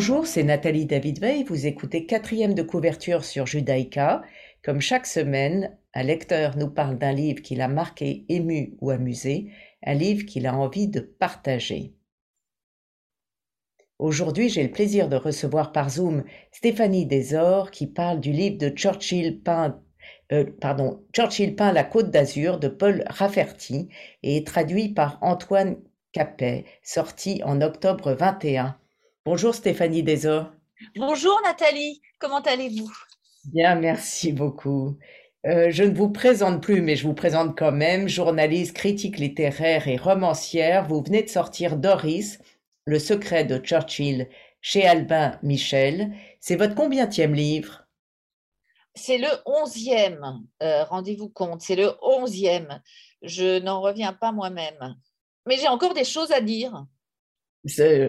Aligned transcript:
Bonjour, 0.00 0.26
c'est 0.26 0.44
Nathalie 0.44 0.86
David-Veil. 0.86 1.44
Vous 1.44 1.66
écoutez 1.66 2.06
quatrième 2.06 2.54
de 2.54 2.62
couverture 2.62 3.22
sur 3.22 3.44
Judaïka. 3.44 4.22
Comme 4.64 4.80
chaque 4.80 5.04
semaine, 5.04 5.76
un 5.92 6.02
lecteur 6.02 6.56
nous 6.56 6.70
parle 6.70 6.96
d'un 6.96 7.12
livre 7.12 7.42
qui 7.42 7.54
l'a 7.54 7.68
marqué, 7.68 8.24
ému 8.30 8.78
ou 8.80 8.88
amusé, 8.88 9.52
un 9.84 9.92
livre 9.92 10.24
qu'il 10.24 10.46
a 10.46 10.56
envie 10.56 10.88
de 10.88 11.00
partager. 11.00 11.92
Aujourd'hui, 13.98 14.48
j'ai 14.48 14.62
le 14.62 14.70
plaisir 14.70 15.06
de 15.06 15.16
recevoir 15.16 15.70
par 15.70 15.90
Zoom 15.90 16.24
Stéphanie 16.50 17.04
Desor 17.04 17.70
qui 17.70 17.86
parle 17.86 18.20
du 18.20 18.32
livre 18.32 18.56
de 18.56 18.70
Churchill 18.70 19.42
peint, 19.42 19.82
euh, 20.32 20.46
Churchill 21.12 21.54
peint 21.54 21.72
la 21.72 21.84
Côte 21.84 22.10
d'Azur 22.10 22.58
de 22.58 22.68
Paul 22.68 23.04
Rafferty 23.06 23.90
et 24.22 24.44
traduit 24.44 24.88
par 24.88 25.18
Antoine 25.20 25.76
Capet, 26.12 26.64
sorti 26.82 27.42
en 27.44 27.60
octobre 27.60 28.14
21. 28.14 28.80
Bonjour 29.26 29.54
Stéphanie 29.54 30.02
Desor. 30.02 30.50
Bonjour 30.96 31.38
Nathalie, 31.44 32.00
comment 32.18 32.40
allez-vous? 32.40 32.90
Bien, 33.44 33.74
merci 33.74 34.32
beaucoup. 34.32 34.96
Euh, 35.44 35.70
je 35.70 35.84
ne 35.84 35.94
vous 35.94 36.08
présente 36.08 36.62
plus, 36.62 36.80
mais 36.80 36.96
je 36.96 37.06
vous 37.06 37.12
présente 37.12 37.56
quand 37.56 37.70
même, 37.70 38.08
journaliste, 38.08 38.74
critique 38.74 39.18
littéraire 39.18 39.88
et 39.88 39.98
romancière. 39.98 40.88
Vous 40.88 41.02
venez 41.02 41.22
de 41.22 41.28
sortir 41.28 41.76
Doris, 41.76 42.38
Le 42.86 42.98
secret 42.98 43.44
de 43.44 43.58
Churchill, 43.58 44.26
chez 44.62 44.86
Albin 44.86 45.38
Michel. 45.42 46.12
C'est 46.40 46.56
votre 46.56 46.74
combienième 46.74 47.34
livre? 47.34 47.86
C'est 48.94 49.18
le 49.18 49.28
onzième, 49.44 50.46
euh, 50.62 50.84
rendez-vous 50.84 51.28
compte, 51.28 51.60
c'est 51.60 51.76
le 51.76 51.92
onzième. 52.00 52.80
Je 53.20 53.58
n'en 53.58 53.82
reviens 53.82 54.14
pas 54.14 54.32
moi-même. 54.32 54.96
Mais 55.46 55.58
j'ai 55.58 55.68
encore 55.68 55.92
des 55.92 56.04
choses 56.04 56.32
à 56.32 56.40
dire 56.40 56.86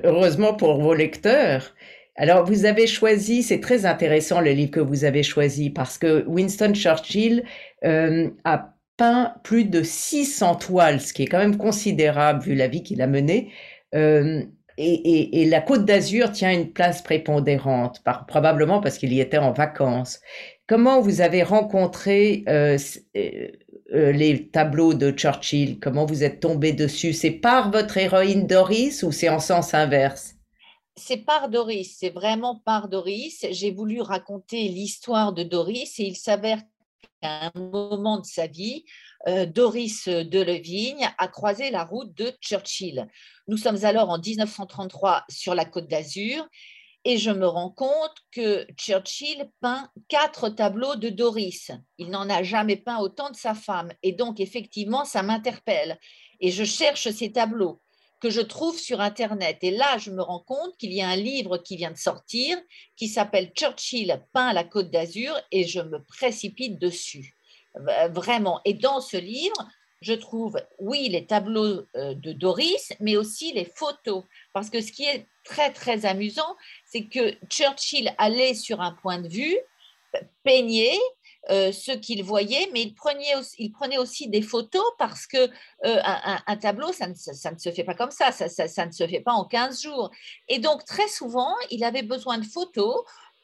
heureusement 0.04 0.54
pour 0.54 0.82
vos 0.82 0.94
lecteurs. 0.94 1.76
Alors, 2.16 2.46
vous 2.46 2.66
avez 2.66 2.88
choisi, 2.88 3.42
c'est 3.42 3.62
très 3.62 3.86
intéressant 3.86 4.42
le 4.42 4.52
livre 4.52 4.72
que 4.72 4.80
vous 4.80 5.06
avez 5.06 5.24
choisi 5.24 5.70
parce 5.70 5.98
que 5.98 6.26
Winston 6.28 6.74
Churchill 6.74 7.44
euh, 7.84 8.30
a 8.44 8.76
peint 8.98 9.34
plus 9.44 9.66
de 9.66 9.82
600 9.82 10.56
toiles, 10.56 11.02
ce 11.02 11.14
qui 11.14 11.24
est 11.24 11.28
quand 11.28 11.40
même 11.40 11.58
considérable 11.58 12.44
vu 12.44 12.56
la 12.56 12.68
vie 12.68 12.84
qu'il 12.84 13.02
a 13.02 13.08
menée. 13.08 13.52
Euh, 13.96 14.44
et, 14.78 15.46
la 15.46 15.62
Côte 15.62 15.86
d'Azur 15.86 16.32
tient 16.32 16.52
une 16.52 16.72
place 16.72 17.02
prépondérante, 17.02 18.04
probablement 18.28 18.82
parce 18.82 18.98
qu'il 18.98 19.14
y 19.14 19.22
était 19.22 19.38
en 19.38 19.52
vacances. 19.52 20.22
Comment 20.68 21.02
vous 21.02 21.22
avez 21.22 21.44
rencontré 21.44 22.44
euh, 22.48 22.78
euh, 23.94 24.12
les 24.12 24.48
tableaux 24.48 24.94
de 24.94 25.12
Churchill 25.12 25.80
Comment 25.80 26.06
vous 26.06 26.24
êtes 26.24 26.40
tombé 26.40 26.72
dessus? 26.72 27.14
C'est 27.14 27.32
par 27.32 27.72
votre 27.72 27.98
héroïne 27.98 28.48
Doris 28.48 29.04
ou 29.04 29.12
c'est 29.12 29.30
en 29.30 29.40
sens 29.40 29.74
inverse? 29.74 30.36
C'est 30.96 31.18
par 31.18 31.50
Doris, 31.50 31.98
c'est 32.00 32.10
vraiment 32.10 32.62
par 32.66 32.88
Doris. 32.88 33.46
J'ai 33.52 33.72
voulu 33.72 34.02
raconter 34.02 34.68
l'histoire 34.68 35.34
de 35.34 35.44
Doris 35.44 36.00
et 36.00 36.04
il 36.04 36.16
s'avère 36.16 36.62
qu'à 37.22 37.46
un 37.48 37.52
moment 37.60 38.20
de 38.20 38.26
sa 38.26 38.48
vie, 38.48 38.86
euh, 39.28 39.46
Doris 39.46 40.08
de 40.08 40.42
Levigne 40.42 41.10
a 41.18 41.28
croisé 41.28 41.70
la 41.70 41.84
route 41.84 42.14
de 42.16 42.32
Churchill. 42.42 43.08
Nous 43.48 43.58
sommes 43.58 43.84
alors 43.84 44.10
en 44.10 44.20
1933 44.20 45.26
sur 45.30 45.56
la 45.56 45.66
côte 45.66 45.88
d'Azur 45.88 46.48
et 47.04 47.18
je 47.18 47.32
me 47.32 47.48
rends 47.48 47.72
compte 47.72 48.16
que 48.32 48.66
Churchill 48.78 49.50
peint 49.60 49.90
quatre 50.08 50.50
tableaux 50.50 50.96
de 50.96 51.10
Doris. 51.10 51.72
Il 51.98 52.10
n'en 52.10 52.30
a 52.30 52.44
jamais 52.44 52.76
peint 52.76 53.00
autant 53.00 53.30
de 53.32 53.36
sa 53.36 53.56
femme. 53.56 53.92
Et 54.04 54.12
donc, 54.12 54.40
effectivement, 54.40 55.04
ça 55.04 55.24
m'interpelle. 55.24 56.00
Et 56.40 56.52
je 56.52 56.64
cherche 56.64 57.10
ces 57.10 57.32
tableaux 57.32 57.82
que 58.20 58.30
je 58.30 58.42
trouve 58.42 58.78
sur 58.78 59.02
Internet. 59.02 59.58
Et 59.64 59.72
là, 59.72 59.98
je 59.98 60.12
me 60.12 60.22
rends 60.22 60.44
compte 60.44 60.78
qu'il 60.78 60.94
y 60.94 61.02
a 61.02 61.10
un 61.10 61.16
livre 61.16 61.58
qui 61.58 61.76
vient 61.76 61.92
de 61.92 61.98
sortir 61.98 62.58
qui 62.96 63.08
s'appelle 63.08 63.52
Churchill 63.56 64.24
peint 64.32 64.54
la 64.54 64.64
Côte 64.64 64.92
d'Azur 64.92 65.34
et 65.52 65.66
je 65.66 65.82
me 65.82 66.04
précipite 66.04 66.80
dessus. 66.80 67.36
Vraiment. 68.12 68.62
Et 68.64 68.76
dans 68.76 69.02
ce 69.02 69.18
livre, 69.18 69.68
je 70.02 70.14
trouve, 70.14 70.60
oui, 70.80 71.10
les 71.10 71.26
tableaux 71.26 71.86
euh, 71.96 72.16
de 72.16 72.34
Doris, 72.34 72.94
mais 73.00 73.18
aussi 73.18 73.54
les 73.54 73.66
photos. 73.66 74.24
Parce 74.54 74.70
que 74.70 74.82
ce 74.82 74.92
qui 74.92 75.06
est 75.06 75.28
très, 75.44 75.72
très 75.72 76.06
amusant, 76.06 76.56
c'est 76.86 77.06
que 77.06 77.36
Churchill 77.50 78.14
allait 78.18 78.56
sur 78.56 78.82
un 78.82 78.94
point 78.94 79.20
de 79.20 79.28
vue, 79.28 79.58
peignait 80.44 81.00
euh, 81.50 81.72
ce 81.72 81.92
qu'il 81.92 82.24
voyait, 82.24 82.70
mais 82.74 82.82
il 82.82 82.94
prenait, 82.94 83.98
aussi, 83.98 84.28
des 84.28 84.42
photos 84.42 84.84
parce 84.98 85.26
que 85.26 85.50
euh, 85.86 86.02
un, 86.04 86.58
tableau, 86.58 86.92
ça 86.92 87.08
ne, 87.08 87.14
se 87.14 87.72
fait 87.72 87.84
pas 87.84 87.96
comme 87.96 88.12
ça, 88.12 88.32
ça, 88.32 88.50
ça 88.50 88.86
ne 88.86 88.92
se 88.92 89.08
fait 89.08 89.22
pas 89.22 89.34
en 89.34 89.46
15 89.46 89.82
jours. 89.82 90.12
Et 90.48 90.60
donc, 90.60 90.86
très 90.86 91.08
souvent, 91.08 91.54
il 91.70 91.84
avait 91.84 92.04
besoin 92.04 92.38
de 92.38 92.46
photos 92.46 93.04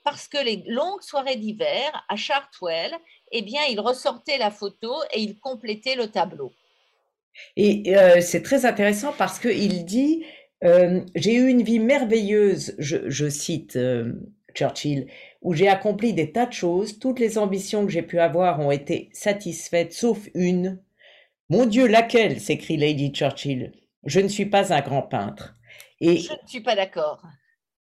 parce 0.10 0.30
que 0.30 0.42
les 0.42 0.64
longues 0.68 1.02
soirées 1.02 1.36
d'hiver 1.36 2.06
à 2.08 2.16
Chartwell, 2.16 2.94
eh 3.34 3.42
bien, 3.42 3.60
il 3.70 3.82
ressortait 3.82 4.38
la 4.38 4.52
photo 4.52 4.94
et 5.14 5.20
il 5.20 5.38
complétait 5.38 5.96
le 5.96 6.08
tableau. 6.08 6.54
Et 7.58 7.94
euh, 7.94 8.22
c'est 8.22 8.42
très 8.42 8.66
intéressant 8.66 9.14
parce 9.18 9.38
qu'il 9.38 9.84
dit 9.84 10.24
euh, 10.64 11.02
J'ai 11.14 11.34
eu 11.34 11.50
une 11.50 11.62
vie 11.62 11.80
merveilleuse, 11.80 12.74
je, 12.80 13.28
cite 13.28 13.76
euh, 13.76 14.14
Churchill, 14.56 15.08
où 15.42 15.54
j'ai 15.54 15.68
accompli 15.68 16.14
des 16.14 16.32
tas 16.32 16.46
de 16.46 16.54
choses. 16.54 17.00
Toutes 17.00 17.20
les 17.20 17.38
ambitions 17.38 17.86
que 17.86 17.92
j'ai 17.92 18.02
pu 18.02 18.22
avoir 18.22 18.62
ont 18.62 18.72
été 18.72 19.10
satisfaites, 19.12 19.92
sauf 19.92 20.30
une. 20.34 20.82
Mon 21.50 21.66
Dieu, 21.66 21.86
laquelle 21.86 22.40
s'écrie 22.40 22.78
Lady 22.78 23.12
Churchill. 23.12 23.74
Je 24.06 24.22
ne 24.22 24.30
suis 24.30 24.46
pas 24.46 24.74
un 24.74 24.80
grand 24.80 25.02
peintre. 25.02 25.54
Et, 26.00 26.16
je 26.16 26.32
ne 26.32 26.48
suis 26.48 26.62
pas 26.62 26.76
d'accord. 26.76 27.22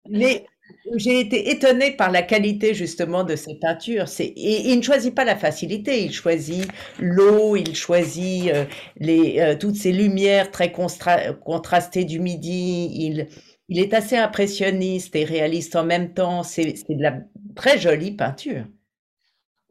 Mais 0.09 0.45
j'ai 0.94 1.21
été 1.21 1.50
étonnée 1.50 1.93
par 1.93 2.10
la 2.10 2.22
qualité 2.22 2.75
justement 2.75 3.25
de 3.25 3.37
ces 3.37 3.54
peintures. 3.56 4.09
C'est, 4.09 4.27
et, 4.27 4.71
il 4.71 4.78
ne 4.78 4.82
choisit 4.82 5.15
pas 5.15 5.25
la 5.25 5.37
facilité, 5.37 6.04
il 6.04 6.12
choisit 6.12 6.69
l'eau, 6.99 7.56
il 7.56 7.75
choisit 7.75 8.50
euh, 8.53 8.65
les, 8.99 9.41
euh, 9.41 9.56
toutes 9.56 9.77
ces 9.77 9.93
lumières 9.93 10.50
très 10.50 10.72
contrastées 10.72 12.04
du 12.04 12.21
midi. 12.21 12.91
Il, 12.94 13.28
il 13.69 13.81
est 13.81 13.94
assez 13.94 14.16
impressionniste 14.16 15.16
et 15.16 15.25
réaliste 15.25 15.77
en 15.77 15.84
même 15.84 16.15
temps. 16.15 16.43
C'est, 16.43 16.75
c'est 16.77 16.94
de 16.94 17.03
la 17.03 17.19
très 17.54 17.78
jolie 17.78 18.12
peinture. 18.12 18.65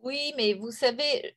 Oui, 0.06 0.34
mais 0.38 0.54
vous 0.54 0.70
savez, 0.70 1.36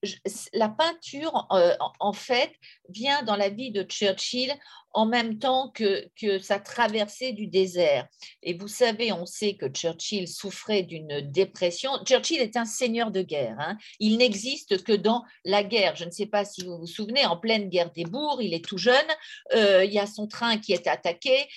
la 0.53 0.69
peinture, 0.69 1.47
euh, 1.53 1.75
en 2.01 2.13
fait, 2.13 2.53
vient 2.91 3.23
dans 3.23 3.35
la 3.35 3.49
vie 3.49 3.71
de 3.71 3.83
Churchill 3.83 4.55
en 4.93 5.07
même 5.07 5.39
temps 5.39 5.71
que, 5.71 6.11
sa 6.43 6.61
traversée 6.61 7.33
du 7.33 7.47
désert. 7.47 8.07
Et 8.43 8.53
vous 8.53 8.69
savez, 8.69 9.11
on 9.11 9.25
sait 9.25 9.55
que 9.55 9.69
Churchill 9.69 10.29
souffrait 10.29 10.83
d'une 10.83 11.23
dépression. 11.23 11.93
Churchill 12.05 12.43
est 12.43 12.59
un 12.59 12.67
seigneur 12.67 13.11
de 13.11 13.23
guerre. 13.23 13.57
Hein. 13.59 13.79
Il 14.01 14.19
n'existe 14.19 14.85
que 14.85 14.93
dans 14.93 15.25
la 15.47 15.65
guerre. 15.65 15.97
Je 15.97 16.05
ne 16.05 16.11
sais 16.11 16.27
pas 16.27 16.45
si 16.45 16.63
vous 16.63 16.77
vous 16.79 16.87
souvenez, 16.87 17.25
en 17.25 17.39
pleine 17.39 17.71
guerre 17.71 17.91
des 17.93 18.05
bourgs, 18.05 18.43
il 18.43 18.53
est 18.53 18.65
tout 18.65 18.77
jeune, 18.77 18.97
euh, 19.55 19.83
il 19.83 19.95
y 19.95 19.99
a 19.99 20.07
son 20.07 20.27
train 20.27 20.59
qui 20.59 20.75
est 20.75 20.87
attaqué, 20.87 21.49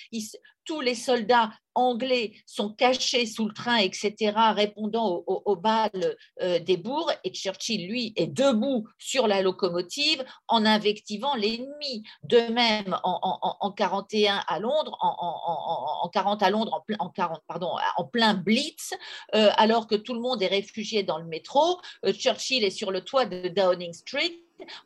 tous 0.64 0.80
les 0.80 0.94
soldats 0.94 1.50
anglais 1.74 2.32
sont 2.46 2.70
cachés 2.70 3.26
sous 3.26 3.46
le 3.46 3.54
train, 3.54 3.76
etc., 3.76 4.32
répondant 4.54 5.22
aux, 5.26 5.56
balles 5.56 6.16
euh, 6.42 6.58
des 6.58 6.76
bourgs, 6.76 7.12
et 7.24 7.32
Churchill, 7.32 7.88
lui, 7.88 8.12
est 8.16 8.26
debout 8.26 8.86
sur 8.98 9.26
la 9.26 9.42
locomotive 9.42 10.24
en 10.48 10.64
invectivant 10.64 11.34
l'ennemi. 11.34 12.02
De 12.24 12.52
même, 12.52 12.98
en, 13.02 13.72
41 13.72 14.42
à 14.46 14.58
Londres, 14.58 14.96
en, 15.00 16.08
40 16.08 16.42
à 16.42 16.50
Londres, 16.50 16.84
en, 16.98 17.08
40, 17.08 17.42
pardon, 17.46 17.70
en 17.96 18.04
plein 18.04 18.34
blitz, 18.34 18.94
euh, 19.34 19.50
alors 19.56 19.86
que 19.86 19.94
tout 19.94 20.14
le 20.14 20.20
monde 20.20 20.42
est 20.42 20.48
réfugié 20.48 21.02
dans 21.02 21.18
le 21.18 21.24
métro, 21.24 21.80
euh, 22.04 22.12
Churchill 22.12 22.64
est 22.64 22.70
sur 22.70 22.90
le 22.90 23.02
toit 23.02 23.24
de 23.24 23.48
Downing 23.48 23.92
Street 23.92 24.32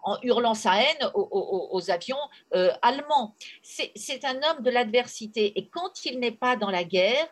en 0.02 0.19
hurlant 0.23 0.55
sa 0.55 0.81
haine 0.81 1.11
aux, 1.14 1.90
avions 1.90 2.17
euh, 2.55 2.73
allemands. 2.82 3.34
C'est 3.62 4.25
un 4.25 4.37
homme 4.43 4.62
de 4.62 4.70
l'adversité. 4.70 5.58
Et 5.58 5.69
quand 5.69 6.05
il 6.05 6.19
n'est 6.19 6.32
pas 6.32 6.56
dans 6.56 6.70
la 6.70 6.84
guerre, 6.84 7.26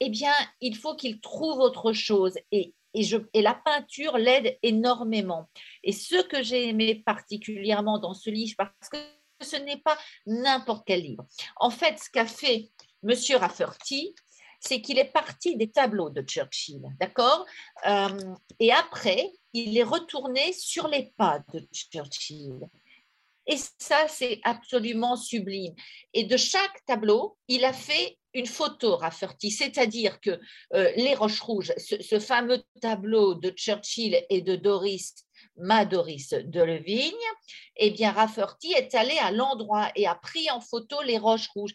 eh 0.00 0.10
bien, 0.10 0.32
il 0.60 0.76
faut 0.76 0.94
qu'il 0.94 1.20
trouve 1.20 1.58
autre 1.58 1.92
chose. 1.92 2.38
Et, 2.52 2.74
et 2.94 3.42
la 3.42 3.54
peinture 3.54 4.18
l'aide 4.18 4.58
énormément. 4.62 5.48
Et 5.82 5.92
ce 5.92 6.22
que 6.22 6.42
j'ai 6.42 6.68
aimé 6.68 7.02
particulièrement 7.04 7.98
dans 7.98 8.14
ce 8.14 8.30
livre, 8.30 8.54
parce 8.56 8.88
que 8.90 8.96
ce 9.40 9.56
n'est 9.56 9.76
pas 9.78 9.98
n'importe 10.26 10.84
quel 10.86 11.02
livre. 11.02 11.26
En 11.56 11.70
fait, 11.70 11.98
ce 11.98 12.10
qu'a 12.10 12.26
fait 12.26 12.70
M. 13.06 13.14
Rafferty, 13.38 14.14
c'est 14.60 14.80
qu'il 14.80 14.98
est 14.98 15.12
parti 15.12 15.56
des 15.56 15.70
tableaux 15.70 16.10
de 16.10 16.22
Churchill, 16.22 16.82
d'accord 17.00 17.46
euh, 17.86 18.08
Et 18.60 18.72
après, 18.72 19.32
il 19.52 19.76
est 19.76 19.82
retourné 19.82 20.52
sur 20.52 20.88
les 20.88 21.12
pas 21.16 21.40
de 21.52 21.66
Churchill. 21.72 22.68
Et 23.46 23.56
ça, 23.78 24.08
c'est 24.08 24.40
absolument 24.42 25.16
sublime. 25.16 25.74
Et 26.12 26.24
de 26.24 26.36
chaque 26.36 26.84
tableau, 26.84 27.36
il 27.48 27.64
a 27.64 27.72
fait 27.72 28.18
une 28.34 28.46
photo 28.46 28.96
Rafferty, 28.96 29.50
c'est-à-dire 29.50 30.20
que 30.20 30.38
euh, 30.74 30.92
les 30.96 31.14
Roches 31.14 31.40
Rouges, 31.40 31.72
ce, 31.78 32.18
fameux 32.18 32.62
tableau 32.82 33.34
de 33.34 33.50
Churchill 33.50 34.20
et 34.28 34.42
de 34.42 34.56
Doris 34.56 35.25
ma 35.56 35.84
Doris 35.84 36.30
de 36.30 36.62
Levigne, 36.62 37.14
eh 37.76 37.90
bien, 37.90 38.12
Rafferty 38.12 38.72
est 38.72 38.94
allé 38.94 39.16
à 39.18 39.30
l'endroit 39.30 39.90
et 39.94 40.06
a 40.06 40.14
pris 40.14 40.50
en 40.50 40.60
photo 40.60 41.02
les 41.02 41.18
roches 41.18 41.48
rouges. 41.48 41.74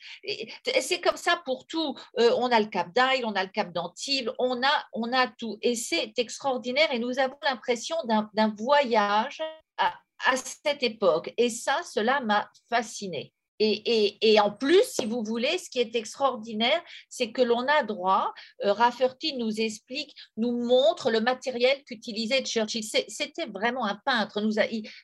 C'est 0.79 1.01
comme 1.01 1.17
ça 1.17 1.41
pour 1.45 1.67
tout. 1.67 1.95
Euh, 2.19 2.31
on 2.37 2.51
a 2.51 2.59
le 2.59 2.67
Cap 2.67 2.93
d'Aille, 2.93 3.23
on 3.25 3.33
a 3.33 3.43
le 3.43 3.49
Cap 3.49 3.71
d'Antibes, 3.71 4.31
on 4.39 4.61
a, 4.63 4.85
on 4.93 5.11
a 5.13 5.27
tout. 5.27 5.57
Et 5.61 5.75
c'est 5.75 6.13
extraordinaire 6.17 6.91
et 6.91 6.99
nous 6.99 7.19
avons 7.19 7.37
l'impression 7.43 7.95
d'un 8.05 8.55
voyage 8.57 9.41
à, 9.77 9.93
à 10.25 10.35
cette 10.35 10.83
époque. 10.83 11.33
Et 11.37 11.49
ça, 11.49 11.81
cela 11.83 12.21
m'a 12.21 12.49
fasciné. 12.69 13.33
Et, 13.63 14.39
en 14.39 14.49
plus, 14.49 14.83
si 14.83 15.05
vous 15.05 15.23
voulez, 15.23 15.59
ce 15.59 15.69
qui 15.69 15.79
est 15.79 15.95
extraordinaire, 15.95 16.81
c'est 17.09 17.31
que 17.31 17.43
l'on 17.43 17.67
a 17.67 17.83
droit, 17.83 18.33
euh, 18.65 18.73
Rafferty 18.73 19.35
nous 19.37 19.61
explique, 19.61 20.15
nous 20.35 20.51
montre 20.65 21.11
le 21.11 21.19
matériel 21.19 21.83
qu'utilisait 21.83 22.43
Churchill. 22.43 22.83
C'était 22.83 23.45
vraiment 23.45 23.85
un 23.85 23.99
peintre. 24.03 24.41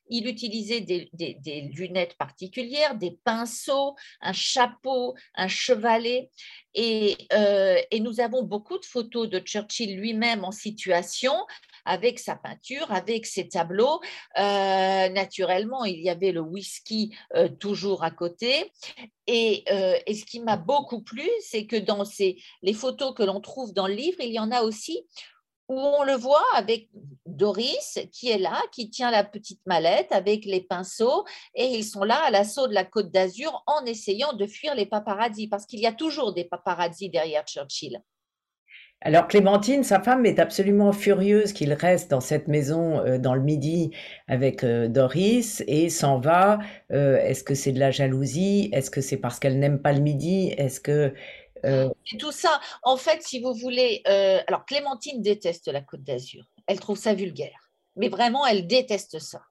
Il, 0.09 0.27
utilisait 0.27 0.81
des, 0.81 1.71
lunettes 1.75 2.15
particulières, 2.18 2.95
des 2.95 3.19
pinceaux, 3.24 3.95
un 4.21 4.33
chapeau, 4.33 5.13
un 5.36 5.48
chevalet. 5.48 6.31
Et, 6.74 7.15
euh, 7.33 7.80
et 7.92 8.00
nous 8.00 8.19
avons 8.19 8.44
beaucoup 8.44 8.80
de 8.80 8.86
photos 8.86 9.30
de 9.30 9.39
Churchill 9.39 9.98
lui-même 9.98 10.44
en 10.44 10.51
situation 10.51 11.33
avec 11.88 12.19
sa 12.19 12.36
peinture, 12.36 12.92
avec 12.92 13.25
ses 13.25 13.48
tableaux. 13.48 14.00
Euh, 14.38 15.10
naturellement, 15.10 15.86
il 15.86 16.00
y 16.00 16.10
avait 16.10 16.31
le 16.31 16.42
whisky 16.42 17.16
euh, 17.36 17.48
toujours 17.48 18.04
à 18.04 18.12
côté. 18.12 18.72
Et, 19.25 19.63
euh, 19.72 19.98
et 20.06 20.13
ce 20.13 20.25
qui 20.25 20.39
m'a 20.39 20.57
beaucoup 20.57 21.01
plu, 21.01 21.28
c'est 21.42 21.66
que 21.66 21.78
dans 21.78 22.04
les 22.62 22.74
photos 22.74 23.13
que 23.16 23.24
l'on 23.24 23.42
trouve 23.42 23.74
dans 23.74 23.88
le 23.88 23.94
livre, 23.94 24.18
il 24.19 24.31
y 24.31 24.39
en 24.39 24.51
a 24.51 24.62
aussi 24.62 25.06
où 25.69 25.80
on 25.80 26.04
le 26.04 26.13
voit 26.13 26.45
avec 26.54 26.89
Doris 27.25 28.00
qui 28.13 28.30
est 28.30 28.38
là, 28.38 28.62
qui 28.72 28.89
tient 28.89 29.12
la 29.12 29.24
petite 29.24 29.60
mallette 29.66 30.12
avec 30.12 30.45
les 30.45 30.62
pinceaux, 30.62 31.25
et 31.56 31.66
ils 31.66 31.84
sont 31.84 32.04
là 32.04 32.24
à 32.24 32.31
l'assaut 32.31 32.68
de 32.68 32.74
la 32.74 32.86
Côte 32.86 33.12
d'Azur 33.12 33.63
en 33.68 33.86
essayant 33.86 34.31
de 34.31 34.48
fuir 34.48 34.75
les 34.75 34.86
paparazzis, 34.86 35.50
parce 35.50 35.66
qu'il 35.66 35.81
y 35.81 35.86
a 35.86 35.92
toujours 35.92 36.34
des 36.34 36.45
paparazzis 36.45 37.10
derrière 37.10 37.45
Churchill. 37.45 38.01
Alors 39.01 39.27
Clémentine, 39.27 39.83
sa 39.83 40.01
femme, 40.01 40.25
est 40.25 40.39
absolument 40.39 40.91
furieuse 40.91 41.53
qu'il 41.53 41.71
reste 41.73 42.09
dans 42.09 42.19
cette 42.19 42.47
maison 42.47 42.99
euh, 42.99 43.19
dans 43.19 43.35
le 43.35 43.41
Midi 43.41 43.91
avec 44.27 44.63
euh, 44.63 44.88
Doris 44.88 45.63
et 45.67 45.89
s'en 45.89 46.19
va. 46.19 46.57
Euh, 46.91 47.17
est-ce 47.17 47.44
que 47.44 47.53
c'est 47.53 47.71
de 47.71 47.79
la 47.79 47.91
jalousie? 47.91 48.69
Est-ce 48.73 48.89
que 48.89 49.01
c'est 49.01 49.17
parce 49.17 49.39
qu'elle 49.39 49.59
n'aime 49.59 49.81
pas 49.81 49.94
le 49.94 49.99
Midi? 49.99 50.51
Est-ce 50.57 50.79
que 50.79 51.13
C'est 51.63 52.17
tout 52.17 52.31
ça. 52.31 52.59
En 52.81 52.97
fait, 52.97 53.21
si 53.21 53.39
vous 53.39 53.53
voulez, 53.53 54.01
alors 54.47 54.65
Clémentine 54.65 55.21
déteste 55.21 55.67
la 55.67 55.81
Côte 55.81 56.03
d'Azur. 56.03 56.43
Elle 56.65 56.79
trouve 56.79 56.97
ça 56.97 57.13
vulgaire 57.13 57.66
mais 57.97 58.09
vraiment, 58.09 58.45
elle 58.45 58.67
déteste 58.67 59.19
ça. 59.19 59.41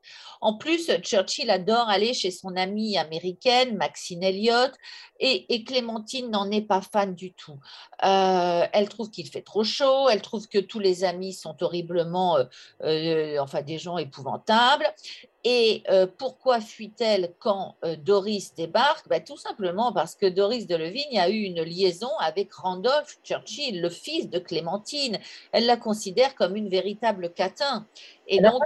En 0.40 0.56
plus, 0.56 0.90
Churchill 1.02 1.50
adore 1.50 1.88
aller 1.88 2.14
chez 2.14 2.30
son 2.30 2.56
amie 2.56 2.98
américaine, 2.98 3.76
Maxine 3.76 4.22
Elliott, 4.22 4.72
et, 5.18 5.64
Clémentine 5.64 6.30
n'en 6.30 6.50
est 6.50 6.62
pas 6.62 6.80
fan 6.80 7.14
du 7.14 7.32
tout. 7.32 7.58
Euh, 8.04 8.66
elle 8.72 8.88
trouve 8.88 9.10
qu'il 9.10 9.28
fait 9.28 9.42
trop 9.42 9.64
chaud, 9.64 10.08
elle 10.10 10.22
trouve 10.22 10.46
que 10.48 10.58
tous 10.58 10.78
les 10.78 11.04
amis 11.04 11.32
sont 11.32 11.56
horriblement, 11.62 12.36
euh, 12.36 12.44
euh, 12.82 13.38
enfin, 13.40 13.62
des 13.62 13.78
gens 13.78 13.98
épouvantables. 13.98 14.86
Et 15.48 15.84
pourquoi 16.18 16.60
fuit-elle 16.60 17.30
quand 17.38 17.76
Doris 18.04 18.52
débarque? 18.56 19.08
Ben, 19.08 19.22
Tout 19.22 19.36
simplement 19.36 19.92
parce 19.92 20.16
que 20.16 20.26
Doris 20.26 20.66
de 20.66 20.74
Levigne 20.74 21.20
a 21.20 21.30
eu 21.30 21.42
une 21.42 21.62
liaison 21.62 22.10
avec 22.18 22.52
Randolph 22.52 23.18
Churchill, 23.22 23.80
le 23.80 23.88
fils 23.88 24.28
de 24.28 24.40
Clémentine. 24.40 25.20
Elle 25.52 25.66
la 25.66 25.76
considère 25.76 26.34
comme 26.34 26.56
une 26.56 26.68
véritable 26.68 27.32
catin. 27.32 27.86
Et 28.26 28.40
donc, 28.40 28.60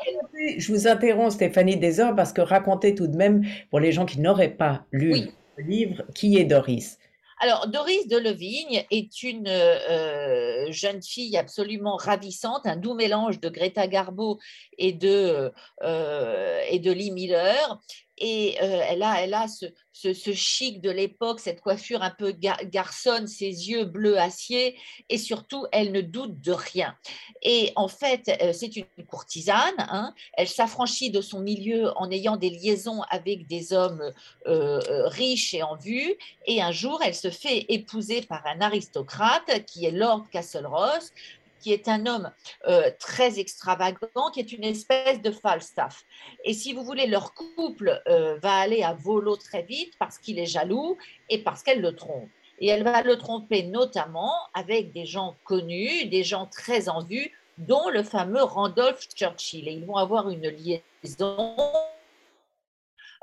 je 0.56 0.72
vous 0.72 0.88
interromps, 0.88 1.34
Stéphanie 1.34 1.76
Desor, 1.76 2.16
parce 2.16 2.32
que 2.32 2.40
racontez 2.40 2.94
tout 2.94 3.08
de 3.08 3.16
même, 3.16 3.44
pour 3.68 3.78
les 3.78 3.92
gens 3.92 4.06
qui 4.06 4.18
n'auraient 4.18 4.48
pas 4.48 4.86
lu 4.90 5.28
le 5.58 5.64
livre, 5.64 6.04
qui 6.14 6.38
est 6.38 6.44
Doris? 6.44 6.98
Alors, 7.42 7.68
Doris 7.68 8.06
de 8.06 8.18
Levigne 8.18 8.84
est 8.90 9.22
une 9.22 9.48
euh, 9.48 10.70
jeune 10.70 11.02
fille 11.02 11.38
absolument 11.38 11.96
ravissante, 11.96 12.66
un 12.66 12.76
doux 12.76 12.92
mélange 12.92 13.40
de 13.40 13.48
Greta 13.48 13.86
Garbo 13.86 14.38
et 14.76 14.92
de, 14.92 15.50
euh, 15.82 16.60
et 16.68 16.78
de 16.78 16.92
Lee 16.92 17.10
Miller 17.10 17.80
et 18.20 18.58
euh, 18.62 18.82
elle 18.86 19.02
a, 19.02 19.22
elle 19.22 19.34
a 19.34 19.46
ce, 19.48 20.32
chic 20.32 20.80
de 20.80 20.90
l'époque, 20.90 21.40
cette 21.40 21.60
coiffure 21.60 22.02
un 22.02 22.10
peu 22.10 22.32
garçonne, 22.32 23.26
ses 23.26 23.70
yeux 23.70 23.84
bleus 23.84 24.18
acier, 24.18 24.76
et 25.08 25.18
surtout, 25.18 25.66
elle 25.72 25.92
ne 25.92 26.00
doute 26.00 26.40
de 26.40 26.52
rien. 26.52 26.94
Et 27.42 27.72
en 27.76 27.88
fait, 27.88 28.30
euh, 28.42 28.52
c'est 28.52 28.76
une 28.76 28.84
courtisane, 29.08 29.74
hein. 29.78 30.14
elle 30.34 30.48
s'affranchit 30.48 31.10
de 31.10 31.20
son 31.20 31.40
milieu 31.40 31.90
en 31.96 32.10
ayant 32.10 32.36
des 32.36 32.50
liaisons 32.50 33.02
avec 33.10 33.46
des 33.46 33.72
hommes 33.72 34.12
euh, 34.46 34.80
riches 35.08 35.54
et 35.54 35.62
en 35.62 35.76
vue, 35.76 36.14
et 36.46 36.62
un 36.62 36.72
jour, 36.72 37.00
elle 37.02 37.14
se 37.14 37.30
fait 37.30 37.66
épouser 37.68 38.22
par 38.22 38.46
un 38.46 38.60
aristocrate 38.60 39.64
qui 39.66 39.86
est 39.86 39.90
Lord 39.90 40.26
Castleross, 40.30 41.12
qui 41.60 41.72
est 41.72 41.88
un 41.88 42.06
homme 42.06 42.32
euh, 42.66 42.90
très 42.98 43.38
extravagant, 43.38 44.30
qui 44.32 44.40
est 44.40 44.52
une 44.52 44.64
espèce 44.64 45.20
de 45.20 45.30
Falstaff. 45.30 46.04
Et 46.44 46.54
si 46.54 46.72
vous 46.72 46.82
voulez, 46.82 47.06
leur 47.06 47.34
couple 47.34 48.02
euh, 48.08 48.38
va 48.42 48.54
aller 48.54 48.82
à 48.82 48.94
volo 48.94 49.36
très 49.36 49.62
vite 49.62 49.92
parce 49.98 50.18
qu'il 50.18 50.38
est 50.38 50.46
jaloux 50.46 50.96
et 51.28 51.38
parce 51.38 51.62
qu'elle 51.62 51.80
le 51.80 51.94
trompe. 51.94 52.28
Et 52.58 52.68
elle 52.68 52.82
va 52.82 53.02
le 53.02 53.16
tromper 53.16 53.62
notamment 53.62 54.34
avec 54.52 54.92
des 54.92 55.06
gens 55.06 55.36
connus, 55.44 56.06
des 56.06 56.24
gens 56.24 56.46
très 56.46 56.88
en 56.88 57.04
vue, 57.04 57.32
dont 57.58 57.88
le 57.88 58.02
fameux 58.02 58.42
Randolph 58.42 59.06
Churchill. 59.14 59.68
Et 59.68 59.72
ils 59.72 59.84
vont 59.84 59.96
avoir 59.96 60.28
une 60.28 60.48
liaison 60.48 61.56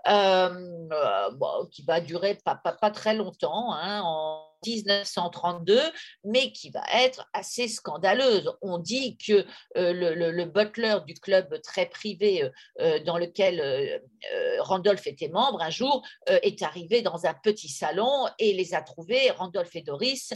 euh, 0.07 1.67
qui 1.71 1.83
va 1.83 1.99
durer 1.99 2.37
pas, 2.43 2.91
très 2.91 3.15
longtemps, 3.15 3.73
hein, 3.73 4.01
en 4.03 4.47
1932, 4.65 5.79
mais 6.23 6.51
qui 6.51 6.69
va 6.69 6.83
être 6.93 7.27
assez 7.33 7.67
scandaleuse. 7.67 8.51
On 8.61 8.77
dit 8.77 9.17
que 9.17 9.45
euh, 9.77 9.93
le, 10.15 10.45
butler 10.45 10.97
du 11.05 11.13
club 11.15 11.61
très 11.61 11.85
privé 11.87 12.43
euh, 12.43 12.49
euh, 12.79 13.03
dans 13.03 13.17
lequel 13.17 14.01
Randolph 14.59 15.05
était 15.07 15.29
membre, 15.29 15.61
un 15.61 15.69
jour, 15.69 16.05
est 16.27 16.61
arrivé 16.61 17.01
dans 17.01 17.25
un 17.25 17.33
petit 17.33 17.69
salon 17.69 18.27
et 18.39 18.53
les 18.53 18.73
a 18.73 18.81
trouvés, 18.81 19.31
Randolph 19.31 19.75
et 19.75 19.81
Doris, 19.81 20.31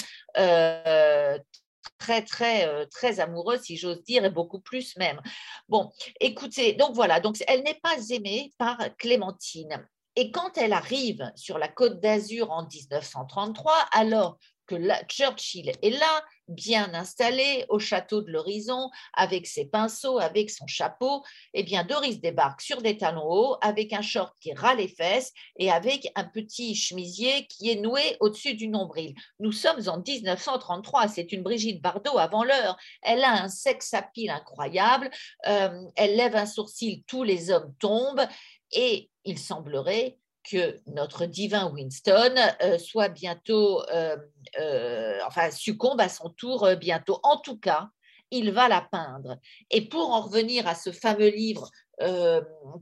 très, 1.98 2.24
très, 2.24 2.88
très 2.88 3.20
amoureux, 3.20 3.58
si 3.58 3.78
j'ose 3.78 4.04
dire, 4.04 4.26
et 4.26 4.30
beaucoup 4.30 4.60
plus 4.60 4.96
même. 4.98 5.22
Bon, 5.68 5.92
écoutez, 6.20 6.74
donc 6.74 6.96
voilà, 6.96 7.20
donc 7.20 7.38
elle 7.48 7.64
n'est 7.64 7.80
pas 7.82 7.98
aimée 8.10 8.52
par 8.58 8.78
Clémentine. 8.98 9.88
Et 10.16 10.32
quand 10.32 10.58
elle 10.58 10.74
arrive 10.74 11.32
sur 11.36 11.58
la 11.58 11.70
côte 11.70 12.02
d'Azur 12.02 12.52
en 12.52 12.68
1933, 12.68 13.74
alors 13.92 14.38
que 14.72 15.06
Churchill 15.08 15.72
est 15.82 15.90
là, 15.90 16.24
bien 16.48 16.94
installé 16.94 17.66
au 17.70 17.80
château 17.80 18.22
de 18.22 18.32
l'Horizon, 18.32 18.90
avec 19.14 19.48
ses 19.48 19.66
pinceaux, 19.66 20.20
avec 20.20 20.50
son 20.50 20.68
chapeau, 20.68 21.24
eh 21.54 21.64
bien 21.64 21.84
Doris 21.84 22.20
débarque 22.20 22.62
sur 22.62 22.82
des 22.82 22.98
talons 22.98 23.26
hauts, 23.26 23.58
avec 23.62 23.94
un 23.94 24.02
short 24.02 24.36
qui 24.40 24.54
ras 24.54 24.76
les 24.76 24.88
fesses 24.88 25.34
et 25.58 25.72
avec 25.72 26.12
un 26.16 26.24
petit 26.24 26.76
chemisier 26.76 27.48
qui 27.48 27.70
est 27.70 27.76
noué 27.76 28.18
au-dessus 28.20 28.54
du 28.54 28.68
nombril. 28.68 29.14
Nous 29.40 29.52
sommes 29.52 29.88
en 29.88 30.00
1933, 30.00 31.08
c'est 31.08 31.32
une 31.32 31.44
Brigitte 31.44 31.82
Bardot 31.82 32.18
avant 32.18 32.44
l'heure. 32.44 32.78
Elle 33.02 33.24
a 33.24 33.44
un 33.44 33.50
sex 33.50 33.94
appeal 33.94 34.30
incroyable, 34.30 35.10
euh, 35.48 35.84
elle 35.96 36.16
lève 36.16 36.36
un 36.36 36.46
sourcil, 36.46 37.04
tous 37.08 37.24
les 37.24 37.52
hommes 37.52 37.74
tombent 37.80 38.28
et 38.72 39.10
il 39.26 39.38
semblerait 39.38 40.18
que 40.44 40.80
notre 40.88 41.26
divin 41.26 41.72
Winston 41.72 42.36
euh, 42.62 42.78
soit 42.78 43.10
bientôt, 43.10 43.84
euh, 43.90 44.18
euh, 44.60 45.20
enfin, 45.26 45.52
succombe 45.52 46.02
à 46.02 46.10
son 46.10 46.30
tour 46.30 46.68
bientôt. 46.80 47.20
En 47.24 47.38
tout 47.38 47.58
cas, 47.58 47.90
il 48.32 48.52
va 48.52 48.68
la 48.68 48.82
peindre. 48.82 49.38
Et 49.70 49.88
pour 49.88 50.12
en 50.12 50.22
revenir 50.22 50.68
à 50.68 50.76
ce 50.76 50.92
fameux 50.92 51.30
livre 51.30 51.70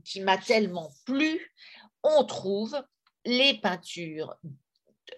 qui 0.04 0.22
m'a 0.22 0.38
tellement 0.38 0.90
plu, 1.04 1.52
on 2.02 2.24
trouve 2.24 2.82
les 3.26 3.60
peintures 3.60 4.34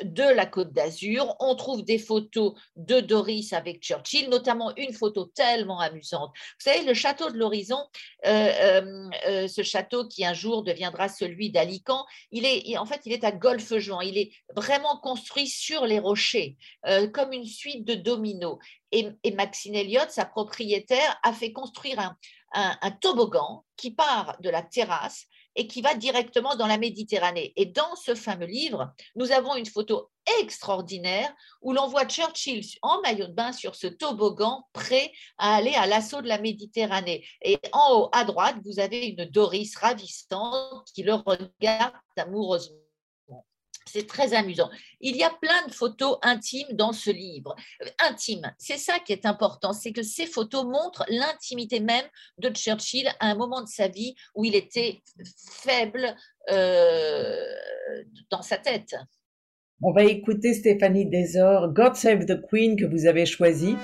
de 0.04 0.22
la 0.22 0.46
Côte 0.46 0.72
d'Azur. 0.72 1.34
On 1.40 1.54
trouve 1.54 1.84
des 1.84 1.98
photos 1.98 2.54
de 2.76 3.00
Doris 3.00 3.52
avec 3.52 3.82
Churchill, 3.82 4.28
notamment 4.28 4.74
une 4.76 4.92
photo 4.92 5.26
tellement 5.26 5.80
amusante. 5.80 6.30
Vous 6.34 6.70
savez, 6.70 6.84
le 6.84 6.94
château 6.94 7.30
de 7.30 7.38
l'Horizon, 7.38 7.78
euh, 8.26 8.30
euh, 8.30 9.10
euh, 9.26 9.48
ce 9.48 9.62
château 9.62 10.06
qui 10.06 10.24
un 10.24 10.34
jour 10.34 10.62
deviendra 10.62 11.08
celui 11.08 11.50
d'Alicant, 11.50 12.04
il 12.30 12.44
est, 12.46 12.76
en 12.78 12.86
fait, 12.86 13.00
il 13.04 13.12
est 13.12 13.24
à 13.24 13.32
golfe-juan. 13.32 14.00
Il 14.02 14.18
est 14.18 14.32
vraiment 14.54 14.98
construit 14.98 15.48
sur 15.48 15.86
les 15.86 15.98
rochers, 15.98 16.56
comme 17.12 17.32
une 17.32 17.46
suite 17.46 17.84
de 17.84 17.94
dominos. 17.94 18.58
Et, 18.90 19.10
Maxine 19.32 19.74
Elliott, 19.74 20.10
sa 20.10 20.24
propriétaire, 20.24 21.18
a 21.22 21.32
fait 21.32 21.52
construire 21.52 22.14
un 22.52 22.90
toboggan 23.00 23.64
qui 23.76 23.90
part 23.90 24.36
de 24.40 24.50
la 24.50 24.62
terrasse 24.62 25.26
et 25.56 25.66
qui 25.66 25.82
va 25.82 25.94
directement 25.94 26.56
dans 26.56 26.66
la 26.66 26.78
Méditerranée. 26.78 27.52
Et 27.56 27.66
dans 27.66 27.94
ce 27.96 28.14
fameux 28.14 28.46
livre, 28.46 28.92
nous 29.16 29.32
avons 29.32 29.56
une 29.56 29.66
photo 29.66 30.10
extraordinaire 30.40 31.32
où 31.62 31.72
l'on 31.72 31.88
voit 31.88 32.06
Churchill 32.06 32.64
en 32.82 33.00
maillot 33.02 33.26
de 33.26 33.32
bain 33.32 33.52
sur 33.52 33.74
ce 33.74 33.86
toboggan 33.86 34.64
prêt 34.72 35.12
à 35.38 35.56
aller 35.56 35.74
à 35.74 35.86
l'assaut 35.86 36.22
de 36.22 36.28
la 36.28 36.38
Méditerranée. 36.38 37.26
Et 37.42 37.58
en 37.72 37.94
haut 37.94 38.08
à 38.12 38.24
droite, 38.24 38.56
vous 38.64 38.78
avez 38.78 39.06
une 39.06 39.24
Doris 39.26 39.76
ravissante 39.76 40.88
qui 40.94 41.02
le 41.02 41.14
regarde 41.14 41.94
amoureusement. 42.16 42.81
C'est 43.86 44.06
très 44.06 44.34
amusant. 44.34 44.70
Il 45.00 45.16
y 45.16 45.22
a 45.22 45.30
plein 45.30 45.66
de 45.66 45.72
photos 45.72 46.18
intimes 46.22 46.72
dans 46.72 46.92
ce 46.92 47.10
livre. 47.10 47.54
Euh, 47.82 47.86
intimes, 48.08 48.52
c'est 48.58 48.78
ça 48.78 48.98
qui 48.98 49.12
est 49.12 49.26
important, 49.26 49.72
c'est 49.72 49.92
que 49.92 50.02
ces 50.02 50.26
photos 50.26 50.64
montrent 50.64 51.04
l'intimité 51.08 51.80
même 51.80 52.04
de 52.38 52.50
Churchill 52.50 53.08
à 53.20 53.30
un 53.30 53.34
moment 53.34 53.62
de 53.62 53.68
sa 53.68 53.88
vie 53.88 54.14
où 54.34 54.44
il 54.44 54.54
était 54.54 55.02
faible 55.62 56.14
euh, 56.50 57.44
dans 58.30 58.42
sa 58.42 58.58
tête. 58.58 58.94
On 59.82 59.92
va 59.92 60.04
écouter 60.04 60.54
Stéphanie 60.54 61.06
Desor, 61.06 61.72
God 61.72 61.96
Save 61.96 62.26
the 62.26 62.40
Queen 62.48 62.76
que 62.76 62.84
vous 62.84 63.06
avez 63.06 63.26
choisi. 63.26 63.74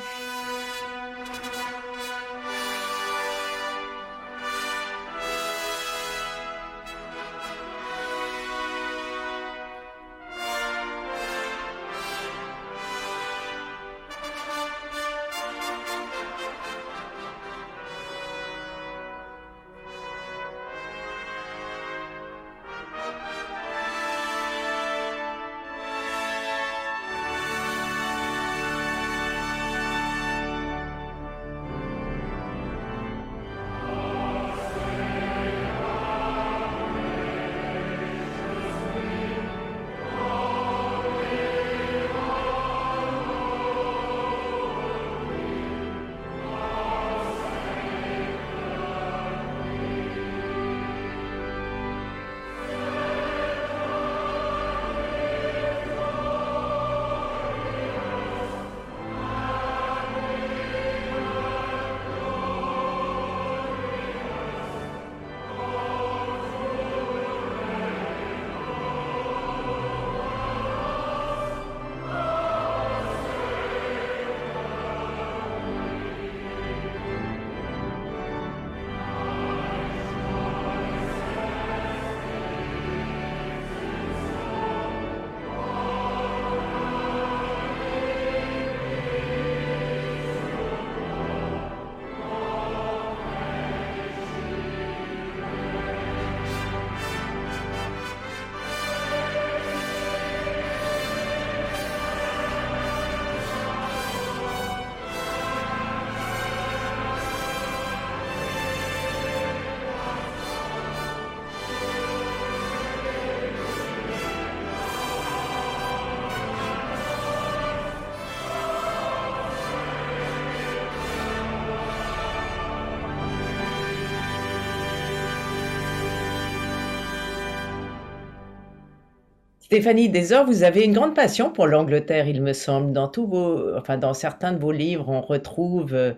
Stéphanie 129.68 130.08
Desor, 130.08 130.46
vous 130.46 130.62
avez 130.62 130.82
une 130.82 130.94
grande 130.94 131.14
passion 131.14 131.52
pour 131.52 131.66
l'Angleterre, 131.66 132.26
il 132.26 132.40
me 132.40 132.54
semble. 132.54 132.90
Dans 132.94 133.06
tous 133.06 133.26
vos, 133.26 133.76
enfin, 133.76 133.98
dans 133.98 134.14
certains 134.14 134.52
de 134.52 134.58
vos 134.58 134.72
livres, 134.72 135.10
on 135.10 135.20
retrouve 135.20 135.92
euh, 135.92 136.14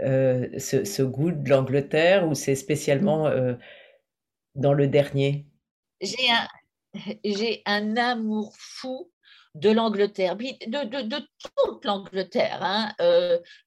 euh, 0.00 0.58
ce, 0.58 1.02
goût 1.02 1.30
de 1.32 1.48
l'Angleterre, 1.48 2.28
ou 2.28 2.34
c'est 2.34 2.54
spécialement 2.54 3.26
euh, 3.26 3.54
dans 4.54 4.74
le 4.74 4.86
dernier? 4.86 5.46
J'ai 6.02 6.30
un, 6.30 6.46
j'ai 7.24 7.62
un 7.64 7.96
amour 7.96 8.52
fou 8.58 9.10
de 9.54 9.70
l'Angleterre, 9.70 10.36
de, 10.36 11.02
de, 11.08 11.26
toute 11.56 11.86
l'Angleterre. 11.86 12.58
Hein. 12.60 12.92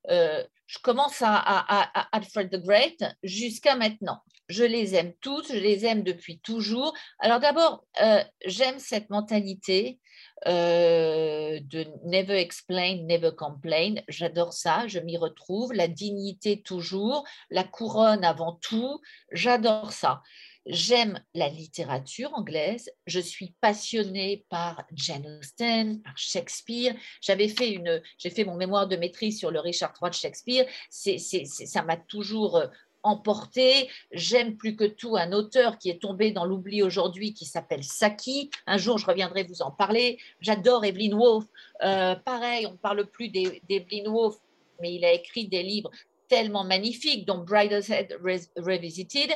je 0.06 0.78
commence 0.84 1.24
à, 1.24 1.34
à 1.34 2.08
Alfred 2.16 2.52
the 2.52 2.64
Great 2.64 3.04
jusqu'à 3.24 3.76
maintenant 3.76 4.22
je 4.48 4.64
les 4.64 4.96
aime 4.96 5.14
toutes, 5.22 5.52
je 5.52 5.60
les 5.60 5.86
aime 5.86 6.04
depuis 6.04 6.40
toujours. 6.40 6.94
Alors 7.20 7.40
d'abord, 7.40 7.86
euh, 8.02 8.24
j'aime 8.46 8.80
cette 8.80 9.10
mentalité 9.10 10.00
euh, 10.46 11.60
de 11.62 11.86
never 12.06 12.40
explain, 12.40 12.98
never 13.04 13.32
complain. 13.36 13.96
J'adore 14.08 14.54
ça, 14.54 14.88
je 14.88 15.00
m'y 15.00 15.18
retrouve. 15.18 15.74
La 15.74 15.88
dignité 15.88 16.62
toujours, 16.62 17.26
la 17.50 17.64
couronne 17.64 18.24
avant 18.24 18.54
tout, 18.62 19.02
j'adore 19.32 19.92
ça. 19.92 20.22
J'aime 20.70 21.24
la 21.34 21.48
littérature 21.48 22.34
anglaise. 22.34 22.90
Je 23.06 23.22
suis 23.22 23.56
passionnée 23.62 24.46
par 24.50 24.84
Jane 24.92 25.40
Austen, 25.40 26.02
par 26.02 26.18
Shakespeare. 26.18 26.94
J'avais 27.22 27.48
fait 27.48 27.72
une, 27.72 28.02
j'ai 28.18 28.30
fait 28.30 28.44
mon 28.44 28.56
mémoire 28.56 28.88
de 28.88 28.98
maîtrise 28.98 29.40
sur 29.40 29.50
le 29.50 29.62
Richard 29.62 29.94
III 30.02 30.10
de 30.10 30.16
Shakespeare. 30.16 30.66
C'est, 30.90 31.18
ça 31.18 31.84
m'a 31.84 31.96
toujours 31.96 32.58
euh, 32.58 32.68
emporté. 33.08 33.90
J'aime 34.12 34.56
plus 34.58 34.76
que 34.76 34.86
tout 34.86 35.18
un 35.18 35.32
auteur 35.32 35.78
qui 35.78 35.90
est 35.90 36.02
tombé 36.02 36.32
dans 36.32 36.46
l'oubli 36.46 36.84
aujourd'hui 36.84 37.34
qui 37.34 37.46
s'appelle 37.46 37.84
Saki. 37.84 38.50
Un 38.66 38.78
jour, 38.78 38.98
je 38.98 39.06
reviendrai 39.06 39.44
vous 39.44 39.62
en 39.62 39.72
parler. 39.72 40.18
J'adore 40.42 40.86
Evelyn 40.86 41.14
Woolf. 41.14 41.46
Euh, 41.84 42.16
pareil, 42.16 42.66
on 42.66 42.72
ne 42.72 42.78
parle 42.78 43.06
plus 43.06 43.30
d'Evelyn 43.30 44.10
Woolf, 44.10 44.36
mais 44.82 44.94
il 44.94 45.06
a 45.06 45.14
écrit 45.14 45.48
des 45.48 45.64
livres 45.64 45.92
tellement 46.28 46.64
magnifiques, 46.64 47.26
dont 47.26 47.38
Brideshead 47.38 48.18
Revisited. 48.58 49.32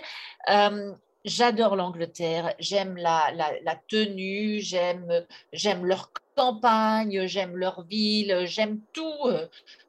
Euh, 0.50 0.94
j'adore 1.26 1.76
l'Angleterre, 1.76 2.54
j'aime 2.60 2.98
la, 2.98 3.32
tenue, 3.88 4.60
j'aime, 4.60 5.26
leur 5.84 6.12
campagne, 6.36 7.28
j'aime 7.28 7.56
leur 7.56 7.84
ville, 7.84 8.44
j'aime 8.46 8.80
tout. 8.94 9.30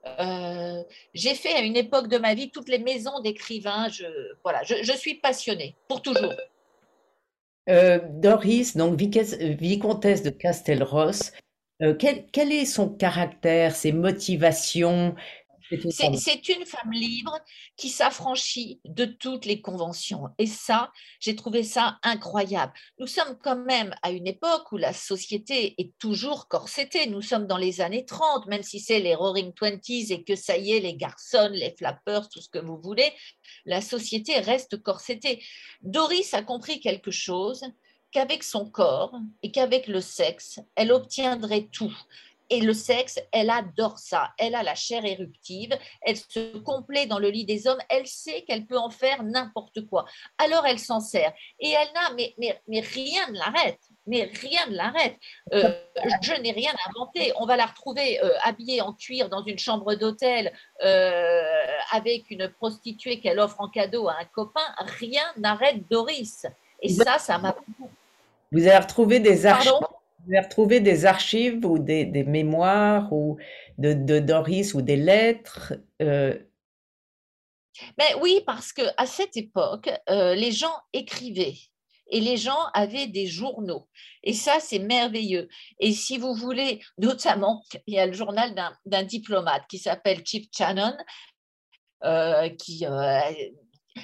Euh, 0.06 0.82
j'ai 1.14 1.34
fait 1.34 1.54
à 1.54 1.60
une 1.60 1.76
époque 1.76 2.08
de 2.08 2.18
ma 2.18 2.34
vie 2.34 2.50
toutes 2.50 2.68
les 2.68 2.78
maisons 2.78 3.20
d'écrivains. 3.20 3.88
Je, 3.88 4.04
voilà, 4.42 4.62
je, 4.64 4.92
suis 4.92 5.14
passionnée 5.14 5.76
pour 5.88 6.02
toujours. 6.02 6.34
Euh, 7.68 8.00
Doris, 8.10 8.76
donc 8.76 8.98
vicomtesse 8.98 10.22
de 10.22 10.30
Castelros, 10.30 11.30
euh, 11.82 11.94
quel, 11.94 12.52
est 12.52 12.64
son 12.64 12.88
caractère, 12.88 13.74
ses 13.74 13.92
motivations 13.92 15.16
c'est 15.90 16.48
une 16.48 16.66
femme 16.66 16.92
libre 16.92 17.38
qui 17.76 17.88
s'affranchit 17.88 18.80
de 18.84 19.04
toutes 19.04 19.44
les 19.44 19.60
conventions. 19.60 20.28
Et 20.38 20.46
ça, 20.46 20.92
j'ai 21.20 21.36
trouvé 21.36 21.62
ça 21.62 21.98
incroyable. 22.02 22.72
Nous 22.98 23.06
sommes 23.06 23.38
quand 23.42 23.56
même 23.56 23.94
à 24.02 24.10
une 24.10 24.26
époque 24.26 24.72
où 24.72 24.76
la 24.76 24.92
société 24.92 25.74
est 25.78 25.92
toujours 25.98 26.48
corsetée. 26.48 27.06
Nous 27.06 27.22
sommes 27.22 27.46
dans 27.46 27.56
les 27.56 27.80
années 27.80 28.04
30, 28.04 28.46
même 28.46 28.62
si 28.62 28.80
c'est 28.80 29.00
les 29.00 29.14
Roaring 29.14 29.52
Twenties 29.52 30.12
et 30.12 30.24
que 30.24 30.36
ça 30.36 30.56
y 30.56 30.72
est, 30.72 30.80
les 30.80 30.96
garçons, 30.96 31.50
les 31.52 31.74
flappers, 31.76 32.28
tout 32.28 32.40
ce 32.40 32.48
que 32.48 32.58
vous 32.58 32.80
voulez, 32.80 33.12
la 33.64 33.80
société 33.80 34.38
reste 34.40 34.82
corsetée. 34.82 35.42
Doris 35.82 36.34
a 36.34 36.42
compris 36.42 36.80
quelque 36.80 37.10
chose 37.10 37.62
qu'avec 38.12 38.42
son 38.42 38.70
corps 38.70 39.14
et 39.42 39.50
qu'avec 39.50 39.86
le 39.86 40.00
sexe, 40.00 40.60
elle 40.76 40.92
obtiendrait 40.92 41.68
tout 41.72 41.96
Et 42.52 42.60
le 42.60 42.74
sexe, 42.74 43.18
elle 43.32 43.48
adore 43.50 43.98
ça. 43.98 44.30
Elle 44.38 44.54
a 44.54 44.62
la 44.62 44.74
chair 44.74 45.04
éruptive, 45.04 45.76
elle 46.02 46.18
se 46.18 46.58
complaît 46.58 47.06
dans 47.06 47.18
le 47.18 47.30
lit 47.30 47.46
des 47.46 47.66
hommes, 47.66 47.80
elle 47.88 48.06
sait 48.06 48.42
qu'elle 48.42 48.66
peut 48.66 48.78
en 48.78 48.90
faire 48.90 49.22
n'importe 49.22 49.86
quoi. 49.86 50.04
Alors 50.36 50.66
elle 50.66 50.78
s'en 50.78 51.00
sert. 51.00 51.32
Et 51.58 51.70
elle 51.70 51.88
n'a, 51.94 52.14
mais, 52.14 52.34
mais, 52.38 52.60
mais 52.68 52.80
rien 52.80 53.28
ne 53.30 53.38
l'arrête 53.38 53.80
mais 54.06 54.30
rien 54.40 54.66
ne 54.68 54.76
l'arrête. 54.76 55.16
Euh, 55.52 55.72
je 56.22 56.32
n'ai 56.40 56.52
rien 56.52 56.72
inventé. 56.88 57.32
On 57.36 57.46
va 57.46 57.56
la 57.56 57.66
retrouver 57.66 58.22
euh, 58.22 58.30
habillée 58.42 58.80
en 58.80 58.92
cuir 58.92 59.28
dans 59.28 59.44
une 59.44 59.58
chambre 59.58 59.94
d'hôtel 59.94 60.52
euh, 60.84 61.42
avec 61.92 62.30
une 62.30 62.48
prostituée 62.48 63.20
qu'elle 63.20 63.38
offre 63.38 63.60
en 63.60 63.68
cadeau 63.68 64.08
à 64.08 64.16
un 64.20 64.24
copain. 64.24 64.60
Rien 64.98 65.22
n'arrête 65.36 65.88
Doris. 65.88 66.46
Et 66.80 66.88
ça, 66.88 67.18
ça 67.18 67.38
m'a. 67.38 67.54
Vous 68.50 68.66
avez 68.66 68.78
retrouvé 68.78 69.20
des 69.20 69.46
archives. 69.46 69.72
Avez 70.28 70.40
retrouvé 70.40 70.80
des 70.80 71.06
archives 71.06 71.64
ou 71.64 71.78
des, 71.78 72.06
mémoires 72.24 73.12
ou 73.12 73.38
de, 73.78 74.18
Doris 74.18 74.74
ou 74.74 74.82
des 74.82 74.96
lettres 74.96 75.74
mais 77.98 78.12
ben 78.14 78.20
oui, 78.20 78.42
parce 78.44 78.72
que 78.72 78.82
à 78.98 79.06
cette 79.06 79.36
époque, 79.36 79.90
les 80.08 80.52
gens 80.52 80.74
écrivaient 80.92 81.56
et 82.12 82.20
les 82.20 82.36
gens 82.36 82.66
avaient 82.74 83.06
des 83.06 83.26
journaux. 83.26 83.88
Et 84.22 84.34
ça, 84.34 84.60
c'est 84.60 84.78
merveilleux. 84.78 85.48
Et 85.80 85.92
si 85.92 86.18
vous 86.18 86.34
voulez, 86.34 86.80
notamment, 86.98 87.64
il 87.86 87.94
y 87.94 87.98
a 87.98 88.06
le 88.06 88.12
journal 88.12 88.54
d'un 88.84 89.02
diplomate 89.02 89.62
qui 89.68 89.78
s'appelle 89.78 90.22
Chip 90.24 90.48
Channon, 90.56 90.94
euh, 92.04 92.50
qui. 92.50 92.86
Euh, 92.86 93.20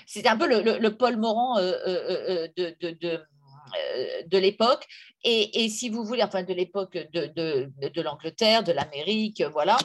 c'est 0.06 0.26
un 0.26 0.36
peu 0.36 0.46
le, 0.48 0.88
Paul 0.88 1.18
Morand 1.18 1.58
euh, 1.58 2.48
de, 2.56 3.20
l'époque. 4.32 4.86
Et, 5.24 5.64
et, 5.64 5.68
si 5.68 5.88
vous 5.88 6.04
voulez, 6.04 6.22
enfin 6.22 6.42
de 6.42 6.54
l'époque 6.54 6.96
de, 7.12 7.26
de 7.88 8.02
l'Angleterre, 8.02 8.62
de 8.62 8.72
l'Amérique, 8.72 9.42
voilà 9.52 9.76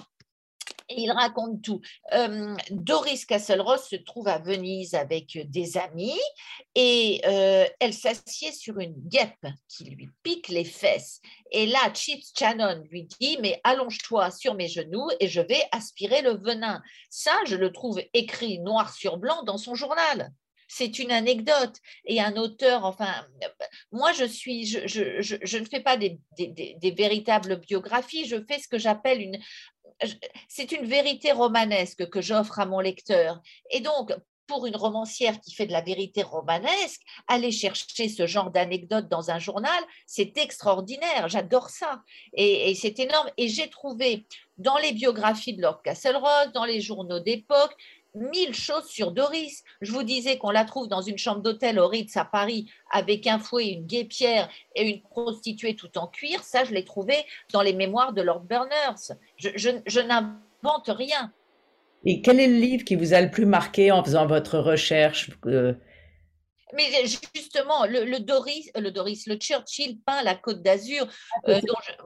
il 0.90 1.12
raconte 1.12 1.62
tout. 1.62 1.82
Euh, 2.14 2.56
Doris 2.72 3.26
Casselross 3.26 3.90
se 3.90 3.96
trouve 3.96 4.28
à 4.28 4.40
Venise 4.40 4.96
avec 4.96 5.38
des 5.50 5.78
amis 5.78 6.20
et 6.76 7.22
euh, 7.26 7.66
elle 7.80 7.94
s'assied 7.94 8.52
sur 8.52 8.80
une 8.80 8.96
guêpe 8.96 9.48
qui 9.68 9.86
lui 9.86 10.10
pique 10.24 10.50
les 10.50 10.66
fesses. 10.66 11.22
Et 11.52 11.66
là, 11.66 11.94
Chips 11.94 12.34
Channon 12.38 12.84
lui 12.90 13.08
dit 13.20 13.38
Mais 13.42 13.60
allonge-toi 13.64 14.32
sur 14.32 14.56
mes 14.56 14.68
genoux 14.68 15.10
et 15.20 15.28
je 15.28 15.42
vais 15.42 15.64
aspirer 15.72 16.22
le 16.22 16.38
venin. 16.38 16.82
Ça, 17.10 17.34
je 17.46 17.56
le 17.56 17.72
trouve 17.72 18.02
écrit 18.14 18.60
noir 18.60 18.94
sur 18.94 19.18
blanc 19.18 19.44
dans 19.44 19.58
son 19.58 19.76
journal 19.76 20.32
c'est 20.74 21.00
une 21.00 21.12
anecdote. 21.12 21.78
Et 22.06 22.20
un 22.20 22.36
auteur, 22.36 22.84
enfin, 22.86 23.14
moi, 23.92 24.12
je 24.14 24.26
suis, 24.26 24.66
je, 24.66 25.58
ne 25.58 25.66
fais 25.66 25.82
pas 25.82 25.98
des, 25.98 26.20
véritables 26.98 27.60
biographies, 27.60 28.26
je 28.26 28.44
fais 28.48 28.60
ce 28.60 28.68
que 28.68 28.80
j'appelle 28.80 29.22
une, 29.22 29.40
c'est 30.48 30.72
une 30.72 30.86
vérité 30.86 31.32
romanesque 31.32 32.10
que 32.10 32.22
j'offre 32.22 32.60
à 32.60 32.66
mon 32.66 32.80
lecteur. 32.80 33.42
Et 33.70 33.82
donc, 33.82 34.14
pour 34.48 34.66
une 34.66 34.76
romancière 34.76 35.40
qui 35.40 35.54
fait 35.54 35.68
de 35.68 35.72
la 35.72 35.82
vérité 35.82 36.22
romanesque, 36.22 37.02
aller 37.28 37.52
chercher 37.52 38.10
ce 38.10 38.28
genre 38.28 38.52
d'anecdote 38.52 39.08
dans 39.08 39.32
un 39.32 39.40
journal, 39.40 39.84
c'est 40.06 40.38
extraordinaire. 40.38 41.30
J'adore 41.30 41.70
ça. 41.70 42.02
Et, 42.34 42.76
c'est 42.76 43.00
énorme. 43.00 43.30
Et 43.38 43.48
j'ai 43.48 43.70
trouvé 43.70 44.26
dans 44.58 44.78
les 44.78 44.92
biographies 44.92 45.54
de 45.54 45.62
Lord 45.62 45.82
Castlerock, 45.84 46.52
dans 46.54 46.66
les 46.66 46.82
journaux 46.82 47.20
d'époque, 47.20 47.76
mille 48.16 48.54
choses 48.54 48.86
sur 48.88 49.12
Doris. 49.12 49.64
Je 49.82 49.92
vous 49.92 50.04
disais 50.04 50.38
qu'on 50.38 50.52
la 50.52 50.66
trouve 50.66 50.88
dans 50.88 51.02
une 51.02 51.18
chambre 51.18 51.42
d'hôtel 51.42 51.80
au 51.80 51.88
Ritz 51.88 52.16
à 52.18 52.26
Paris 52.26 52.70
avec 52.92 53.28
un 53.28 53.40
fouet, 53.40 53.70
une 53.70 53.86
guépière 53.86 54.50
et 54.76 54.90
une 54.90 55.02
prostituée 55.02 55.76
tout 55.76 55.98
en 55.98 56.08
cuir. 56.08 56.44
Ça, 56.44 56.64
je 56.64 56.74
l'ai 56.74 56.86
trouvé 56.86 57.16
dans 57.52 57.62
les 57.62 57.74
mémoires 57.74 58.14
de 58.14 58.22
Lord 58.22 58.42
Berners. 58.42 59.14
Je, 59.38 60.00
n'invente 60.00 60.88
rien. 60.88 61.32
Et 62.06 62.22
quel 62.22 62.40
est 62.40 62.48
le 62.48 62.58
livre 62.58 62.84
qui 62.84 62.96
vous 62.96 63.14
a 63.14 63.22
le 63.22 63.32
plus 63.32 63.46
marqué 63.46 63.92
en 63.92 64.04
faisant 64.04 64.28
votre 64.28 64.60
recherche 64.60 65.30
euh? 65.46 65.74
Mais 66.76 66.90
justement, 67.36 67.86
le, 67.86 68.20
Doris, 68.20 68.72
le 68.76 68.90
Doris, 68.90 69.28
le 69.28 69.36
Churchill 69.36 70.00
peint 70.06 70.24
la 70.24 70.34
Côte 70.34 70.64
d'Azur. 70.64 71.08
Ah, 71.46 71.52
euh, 71.52 71.62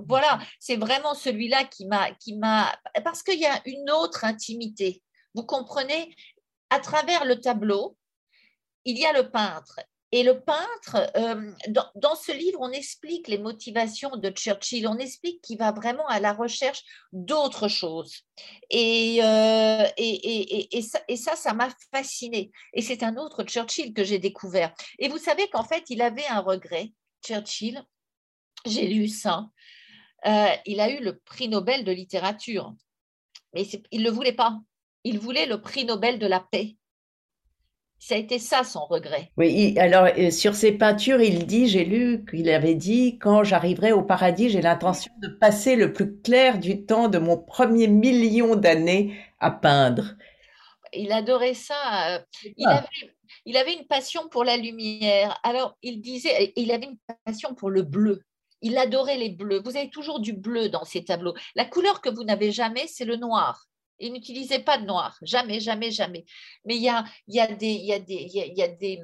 voilà, 0.06 0.40
c'est 0.60 0.76
vraiment 0.76 1.14
celui-là 1.14 1.64
qui 1.64 1.86
m'a, 1.86 2.12
qui 2.12 2.36
m'a, 2.36 2.76
parce 3.06 3.24
qu'il 3.24 3.40
y 3.40 3.46
a 3.46 3.62
une 3.66 3.90
autre 3.90 4.26
intimité. 4.26 5.02
Vous 5.38 5.44
comprenez 5.44 6.16
À 6.72 6.80
travers 6.80 7.24
le 7.24 7.40
tableau, 7.40 7.96
il 8.86 8.98
y 8.98 9.06
a 9.06 9.14
le 9.14 9.30
peintre. 9.30 9.80
Et 10.12 10.24
le 10.24 10.42
peintre, 10.42 11.12
euh, 11.16 11.52
dans, 11.94 12.16
ce 12.16 12.32
livre, 12.32 12.58
on 12.60 12.72
explique 12.72 13.28
les 13.28 13.38
motivations 13.38 14.16
de 14.16 14.32
Churchill, 14.32 14.88
on 14.88 14.98
explique 14.98 15.44
qu'il 15.44 15.60
va 15.60 15.72
vraiment 15.72 16.08
à 16.08 16.20
la 16.20 16.34
recherche 16.34 16.82
d'autres 17.12 17.68
choses. 17.68 18.24
Et, 18.72 19.20
euh, 19.22 19.86
et, 19.98 20.82
ça, 20.82 21.36
ça 21.36 21.54
m'a 21.54 21.70
fasciné. 21.94 22.50
Et 22.74 22.82
c'est 22.82 23.04
un 23.04 23.16
autre 23.18 23.44
Churchill 23.44 23.94
que 23.94 24.04
j'ai 24.04 24.18
découvert. 24.18 24.74
Et 24.98 25.08
vous 25.08 25.20
savez 25.20 25.48
qu'en 25.50 25.64
fait, 25.64 25.84
il 25.90 26.02
avait 26.02 26.26
un 26.30 26.40
regret, 26.40 26.94
Churchill. 27.24 27.84
J'ai 28.66 28.88
lu 28.88 29.08
ça. 29.08 29.46
Euh, 30.26 30.56
il 30.66 30.80
a 30.80 30.90
eu 30.90 31.04
le 31.04 31.20
prix 31.20 31.48
Nobel 31.48 31.84
de 31.84 31.92
littérature, 31.92 32.74
mais 33.54 33.68
il 33.92 34.00
ne 34.00 34.06
le 34.06 34.12
voulait 34.12 34.34
pas 34.34 34.58
il 35.08 35.20
voulait 35.20 35.46
le 35.46 35.62
prix 35.62 35.86
Nobel 35.86 36.20
de 36.20 36.28
la 36.28 36.42
paix. 36.42 36.76
Ça 37.98 38.16
a 38.16 38.18
été 38.18 38.40
ça 38.40 38.64
son 38.64 38.86
regret. 38.86 39.32
Oui, 39.38 39.74
alors 39.80 40.08
euh, 40.18 40.30
sur 40.32 40.54
ses 40.54 40.74
peintures, 40.74 41.22
il 41.22 41.48
dit, 41.48 41.68
j'ai 41.68 41.86
lu 41.86 42.26
qu'il 42.30 42.50
avait 42.50 42.76
dit, 42.76 43.18
quand 43.18 43.44
j'arriverai 43.44 43.92
au 43.94 44.04
paradis, 44.04 44.50
j'ai 44.50 44.62
l'intention 44.62 45.12
de 45.22 45.30
passer 45.30 45.76
le 45.76 45.94
plus 45.94 46.20
clair 46.22 46.60
du 46.60 46.86
temps 46.86 47.08
de 47.08 47.18
mon 47.18 47.38
premier 47.38 47.88
million 47.88 48.56
d'années 48.56 49.18
à 49.40 49.50
peindre. 49.50 50.14
Il 50.94 51.12
adorait 51.12 51.54
ça. 51.54 52.16
Euh, 52.16 52.20
il, 52.58 52.68
avait, 52.68 52.88
il 53.46 53.58
avait 53.58 53.74
une 53.74 53.88
passion 53.88 54.28
pour 54.30 54.44
la 54.44 54.58
lumière. 54.58 55.40
Alors, 55.44 55.78
il 55.82 56.02
disait, 56.02 56.54
il 56.56 56.72
avait 56.72 56.86
une 56.86 56.98
passion 57.26 57.56
pour 57.56 57.70
le 57.70 57.82
bleu. 57.82 58.22
Il 58.62 58.78
adorait 58.78 59.18
les 59.18 59.30
bleus. 59.30 59.62
Vous 59.64 59.78
avez 59.78 59.90
toujours 59.90 60.20
du 60.20 60.34
bleu 60.34 60.70
dans 60.70 60.84
ses 60.84 61.04
tableaux. 61.04 61.34
La 61.56 61.66
couleur 61.66 62.02
que 62.02 62.10
vous 62.10 62.24
n'avez 62.24 62.52
jamais, 62.52 62.88
c'est 62.88 63.06
le 63.06 63.16
noir. 63.16 63.68
Il 64.00 64.14
n'utilisait 64.14 64.60
pas 64.60 64.78
de 64.78 64.86
noir, 64.86 65.18
jamais, 65.22 65.60
jamais, 65.60 65.92
jamais. 65.92 66.26
Mais 66.66 66.76
il 66.76 66.84
y 66.84 66.90
a, 66.90 67.48
des 67.48 69.02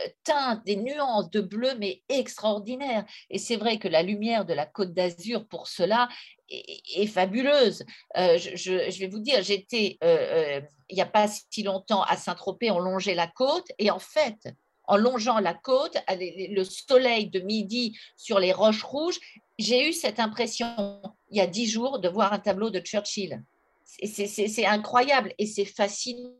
euh, 0.00 0.06
teintes, 0.24 0.64
des 0.64 0.76
nuances 0.76 1.30
de 1.30 1.40
bleu, 1.40 1.74
mais 1.78 2.02
extraordinaires. 2.08 3.04
Et 3.30 3.38
c'est 3.38 3.56
vrai 3.56 3.78
que 3.78 3.88
la 3.88 4.02
lumière 4.02 4.44
de 4.44 4.54
la 4.54 4.66
Côte 4.66 4.92
d'Azur, 4.92 5.46
pour 5.46 5.68
cela, 5.68 6.08
est, 6.48 7.06
fabuleuse. 7.06 7.84
Euh, 8.16 8.38
je, 8.38 8.98
vais 8.98 9.08
vous 9.08 9.18
dire, 9.18 9.42
j'étais 9.42 9.98
euh, 10.02 10.60
il 10.88 10.94
n'y 10.94 11.02
a 11.02 11.06
pas 11.06 11.28
si 11.28 11.62
longtemps 11.62 12.02
à 12.02 12.16
Saint-Tropez, 12.16 12.70
on 12.70 12.78
longeait 12.78 13.14
la 13.14 13.26
côte, 13.26 13.66
et 13.78 13.90
en 13.90 13.98
fait, 13.98 14.48
en 14.84 14.96
longeant 14.96 15.38
la 15.38 15.54
côte, 15.54 15.96
le 16.08 16.64
soleil 16.64 17.28
de 17.28 17.40
midi 17.40 17.96
sur 18.16 18.38
les 18.38 18.52
roches 18.52 18.82
rouges, 18.82 19.18
j'ai 19.58 19.88
eu 19.88 19.92
cette 19.92 20.18
impression, 20.18 21.02
il 21.30 21.36
y 21.36 21.40
a 21.40 21.46
dix 21.46 21.66
jours, 21.66 21.98
de 21.98 22.08
voir 22.08 22.32
un 22.32 22.38
tableau 22.38 22.70
de 22.70 22.80
Churchill. 22.80 23.42
C'est 23.88 24.66
incroyable 24.66 25.32
et 25.38 25.46
c'est 25.46 25.64
fascinant. 25.64 26.34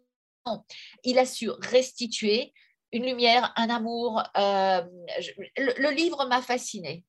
Il 1.05 1.19
a 1.19 1.27
su 1.27 1.51
restituer 1.51 2.53
une 2.93 3.05
lumière, 3.05 3.53
un 3.57 3.69
amour. 3.69 4.23
Euh, 4.37 4.83
le, 5.57 5.95
livre 5.95 6.27
m'a 6.29 6.41
fasciné. 6.41 7.05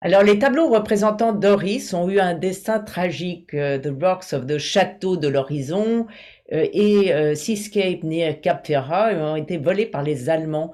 Alors, 0.00 0.22
les 0.22 0.38
tableaux 0.38 0.68
représentant 0.68 1.32
Doris 1.32 1.94
ont 1.94 2.08
eu 2.08 2.20
un 2.20 2.34
destin 2.34 2.80
tragique. 2.80 3.54
Euh, 3.54 3.78
the 3.78 3.92
Rocks 4.00 4.32
of 4.32 4.46
the 4.46 4.58
Château 4.58 5.16
de 5.16 5.28
l'Horizon 5.28 6.06
euh, 6.52 6.66
et 6.72 7.34
Seascape 7.34 8.02
near 8.02 8.40
Cap 8.40 8.66
Ferrat 8.66 9.14
ont 9.14 9.36
été 9.36 9.58
volés 9.58 9.86
par 9.86 10.02
les 10.02 10.28
Allemands. 10.28 10.72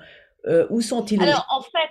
où 0.71 0.81
sont-ils 0.81 1.23
Alors, 1.23 1.47
en 1.51 1.63
fait, 1.63 1.91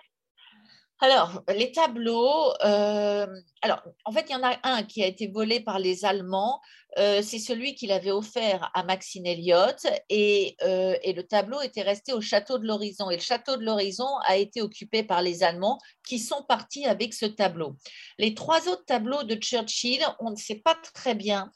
alors, 1.04 1.42
les 1.56 1.72
tableaux, 1.72 2.54
euh, 2.64 3.26
alors 3.64 3.82
en 4.06 4.12
fait, 4.12 4.28
il 4.30 4.34
y 4.34 4.36
en 4.36 4.44
a 4.44 4.56
un 4.62 4.84
qui 4.84 5.04
a 5.04 5.08
été 5.08 5.28
volé 5.28 5.60
par 5.60 5.80
les 5.80 6.06
Allemands, 6.06 6.62
euh, 7.00 7.24
c'est 7.24 7.40
celui 7.40 7.74
qu'il 7.74 7.92
avait 7.92 8.12
offert 8.12 8.70
à 8.76 8.84
Maxine 8.84 9.26
Elliott, 9.26 9.80
et, 10.10 10.56
euh, 10.62 10.96
et, 11.02 11.14
le 11.14 11.24
tableau 11.24 11.60
était 11.62 11.82
resté 11.82 12.14
au 12.14 12.22
château 12.22 12.60
de 12.60 12.68
l'Horizon. 12.68 13.10
Et 13.10 13.16
le 13.16 13.22
château 13.22 13.58
de 13.58 13.64
l'Horizon 13.64 14.10
a 14.28 14.38
été 14.38 14.62
occupé 14.62 15.02
par 15.02 15.24
les 15.24 15.42
Allemands 15.42 15.80
qui 16.08 16.20
sont 16.20 16.44
partis 16.44 16.86
avec 16.86 17.16
ce 17.16 17.26
tableau. 17.26 17.78
Les 18.20 18.36
trois 18.36 18.68
autres 18.68 18.86
tableaux 18.86 19.24
de 19.24 19.34
Churchill, 19.36 20.06
on 20.20 20.30
ne 20.30 20.36
sait 20.36 20.62
pas 20.64 20.76
très 20.94 21.16
bien. 21.16 21.52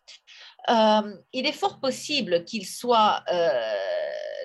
il 0.68 1.46
est 1.46 1.52
fort 1.52 1.80
possible 1.80 2.46
qu'il 2.46 2.66
soit 2.66 3.24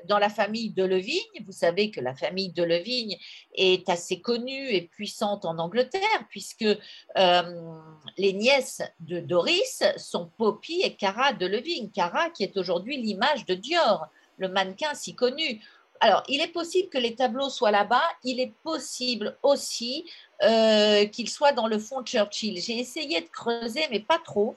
dans 0.07 0.19
la 0.19 0.29
famille 0.29 0.71
de 0.71 0.85
Levigne. 0.85 1.45
Vous 1.45 1.53
savez 1.53 1.91
que 1.91 2.01
la 2.01 2.15
famille 2.15 2.53
de 2.53 2.63
Levigne 2.63 3.17
est 3.55 3.89
assez 3.89 4.21
connue 4.21 4.71
et 4.71 4.83
puissante 4.83 5.45
en 5.45 5.59
Angleterre, 5.59 6.27
puisque 6.29 6.65
euh, 6.65 7.81
les 8.17 8.33
nièces 8.33 8.83
de 9.01 9.21
Doris 9.21 9.83
sont 9.97 10.31
Poppy 10.37 10.81
et 10.83 10.95
Cara 10.95 11.33
de 11.33 11.47
Levigne. 11.47 11.91
Cara 11.91 12.31
qui 12.31 12.43
est 12.43 12.57
aujourd'hui 12.57 12.97
l'image 12.97 13.47
de 13.47 13.55
Dior, 13.55 14.09
le 14.39 14.49
mannequin 14.49 14.95
si 14.95 15.15
connu. 15.15 15.61
Alors, 16.01 16.23
il 16.29 16.41
est 16.41 16.49
possible 16.49 16.89
que 16.89 16.99
les 16.99 17.15
tableaux 17.15 17.51
soient 17.51 17.71
là-bas. 17.71 18.09
Il 18.25 18.41
est 18.41 18.55
possible 18.63 19.37
aussi 19.43 20.11
euh, 20.43 21.05
qu'il 21.07 21.29
soit 21.29 21.53
dans 21.53 21.67
le 21.67 21.79
fond 21.79 22.03
Churchill. 22.03 22.59
J'ai 22.61 22.79
essayé 22.79 23.21
de 23.21 23.29
creuser, 23.29 23.83
mais 23.91 24.01
pas 24.01 24.19
trop, 24.19 24.57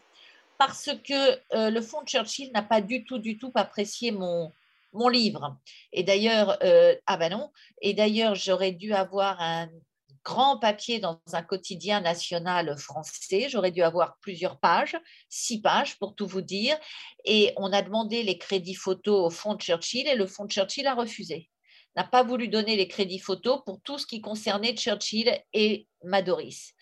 parce 0.58 0.90
que 1.04 1.34
euh, 1.54 1.70
le 1.70 1.82
fond 1.82 2.00
Churchill 2.06 2.52
n'a 2.54 2.62
pas 2.62 2.80
du 2.80 3.04
tout, 3.04 3.18
du 3.18 3.38
tout 3.38 3.52
apprécié 3.56 4.12
mon, 4.12 4.54
mon 4.94 5.10
livre. 5.10 5.58
Et 5.92 6.04
d'ailleurs, 6.04 6.58
euh, 6.64 6.96
ah 7.06 7.18
ben 7.18 7.32
non, 7.32 7.52
et 7.82 7.94
d'ailleurs, 7.94 8.36
j'aurais 8.36 8.72
dû 8.72 8.94
avoir 8.94 9.42
un 9.42 9.70
grand 10.24 10.58
papier 10.58 11.00
dans 11.00 11.20
un 11.34 11.44
quotidien 11.44 12.00
national 12.00 12.78
français. 12.78 13.48
J'aurais 13.50 13.72
dû 13.72 13.82
avoir 13.82 14.18
plusieurs 14.22 14.58
pages, 14.60 14.96
six 15.28 15.62
pages 15.62 16.00
pour 16.00 16.16
tout 16.16 16.28
vous 16.28 16.42
dire. 16.42 16.78
Et 17.26 17.54
on 17.58 17.74
a 17.74 17.82
demandé 17.82 18.24
les 18.24 18.38
crédits 18.38 18.76
photos 18.76 19.28
au 19.28 19.30
fonds 19.30 19.58
Churchill 19.58 20.08
et 20.08 20.16
le 20.16 20.26
fonds 20.26 20.48
Churchill 20.48 20.88
a 20.88 20.96
refusé 20.96 21.50
n'a 21.96 22.04
pas 22.04 22.24
voulu 22.24 22.48
donner 22.48 22.76
les 22.76 22.88
crédits 22.88 23.20
photos 23.20 23.60
pour 23.66 23.82
tout 23.82 23.98
ce 23.98 24.08
qui 24.08 24.22
concernait 24.22 24.76
Churchill 24.76 25.32
et 25.54 25.88
Madoris. 26.04 26.74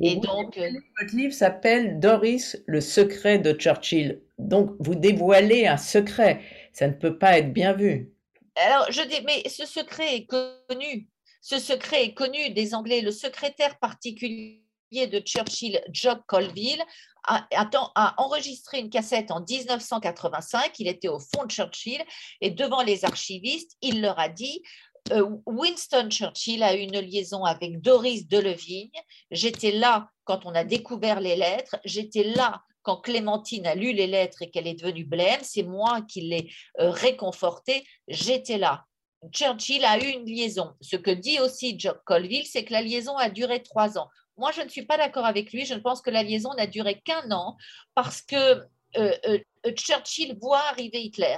Et 0.00 0.14
donc, 0.14 0.56
votre 0.56 1.16
livre 1.16 1.32
s'appelle 1.32 1.98
Doris, 1.98 2.62
le 2.66 2.80
secret 2.80 3.40
de 3.40 3.52
Churchill. 3.52 4.20
Donc, 4.38 4.76
vous 4.78 4.94
dévoilez 4.94 5.66
un 5.66 5.76
secret. 5.76 6.40
Ça 6.78 6.86
ne 6.86 6.92
peut 6.92 7.18
pas 7.18 7.38
être 7.38 7.52
bien 7.52 7.72
vu. 7.72 8.12
Alors, 8.54 8.86
je 8.92 9.02
dis, 9.02 9.20
mais 9.24 9.48
ce 9.48 9.66
secret 9.66 10.14
est 10.14 10.26
connu. 10.26 11.08
Ce 11.40 11.58
secret 11.58 12.04
est 12.04 12.14
connu 12.14 12.50
des 12.50 12.72
Anglais. 12.72 13.00
Le 13.00 13.10
secrétaire 13.10 13.80
particulier 13.80 14.62
de 14.92 15.18
Churchill, 15.18 15.80
Jock 15.90 16.20
Colville, 16.28 16.80
a, 17.24 18.14
enregistré 18.18 18.78
une 18.78 18.90
cassette 18.90 19.32
en 19.32 19.40
1985. 19.40 20.78
Il 20.78 20.86
était 20.86 21.08
au 21.08 21.18
fond 21.18 21.46
de 21.46 21.50
Churchill 21.50 22.00
et 22.40 22.52
devant 22.52 22.82
les 22.82 23.04
archivistes, 23.04 23.76
il 23.82 24.00
leur 24.00 24.20
a 24.20 24.28
dit 24.28 24.62
euh, 25.10 25.28
Winston 25.46 26.10
Churchill 26.10 26.62
a 26.62 26.76
eu 26.76 26.82
une 26.82 27.00
liaison 27.00 27.42
avec 27.42 27.80
Doris 27.80 28.28
Delevigne. 28.28 28.92
J'étais 29.32 29.72
là 29.72 30.10
quand 30.22 30.46
on 30.46 30.54
a 30.54 30.62
découvert 30.62 31.18
les 31.18 31.34
lettres. 31.34 31.76
J'étais 31.84 32.22
là 32.22 32.62
quand 32.82 32.96
Clémentine 32.96 33.66
a 33.66 33.74
lu 33.74 33.92
les 33.92 34.06
lettres 34.06 34.42
et 34.42 34.50
qu'elle 34.50 34.66
est 34.66 34.80
devenue 34.80 35.04
blême. 35.04 35.40
C'est 35.42 35.62
moi 35.62 36.02
qui 36.02 36.22
l'ai 36.22 36.50
euh, 36.80 36.90
réconfortée. 36.90 37.84
J'étais 38.08 38.58
là. 38.58 38.84
Churchill 39.32 39.84
a 39.84 39.98
eu 39.98 40.10
une 40.10 40.24
liaison. 40.24 40.74
Ce 40.80 40.96
que 40.96 41.10
dit 41.10 41.40
aussi 41.40 41.78
Jock 41.78 41.98
Colville, 42.04 42.46
c'est 42.46 42.64
que 42.64 42.72
la 42.72 42.82
liaison 42.82 43.16
a 43.16 43.28
duré 43.28 43.62
trois 43.62 43.98
ans. 43.98 44.08
Moi, 44.36 44.52
je 44.52 44.62
ne 44.62 44.68
suis 44.68 44.86
pas 44.86 44.96
d'accord 44.96 45.24
avec 45.24 45.52
lui. 45.52 45.66
Je 45.66 45.74
pense 45.74 46.00
que 46.00 46.10
la 46.10 46.22
liaison 46.22 46.54
n'a 46.54 46.66
duré 46.66 47.00
qu'un 47.00 47.30
an 47.32 47.56
parce 47.94 48.22
que 48.22 48.62
euh, 48.96 49.16
euh, 49.26 49.38
Churchill 49.74 50.38
voit 50.40 50.62
arriver 50.68 51.02
Hitler, 51.02 51.36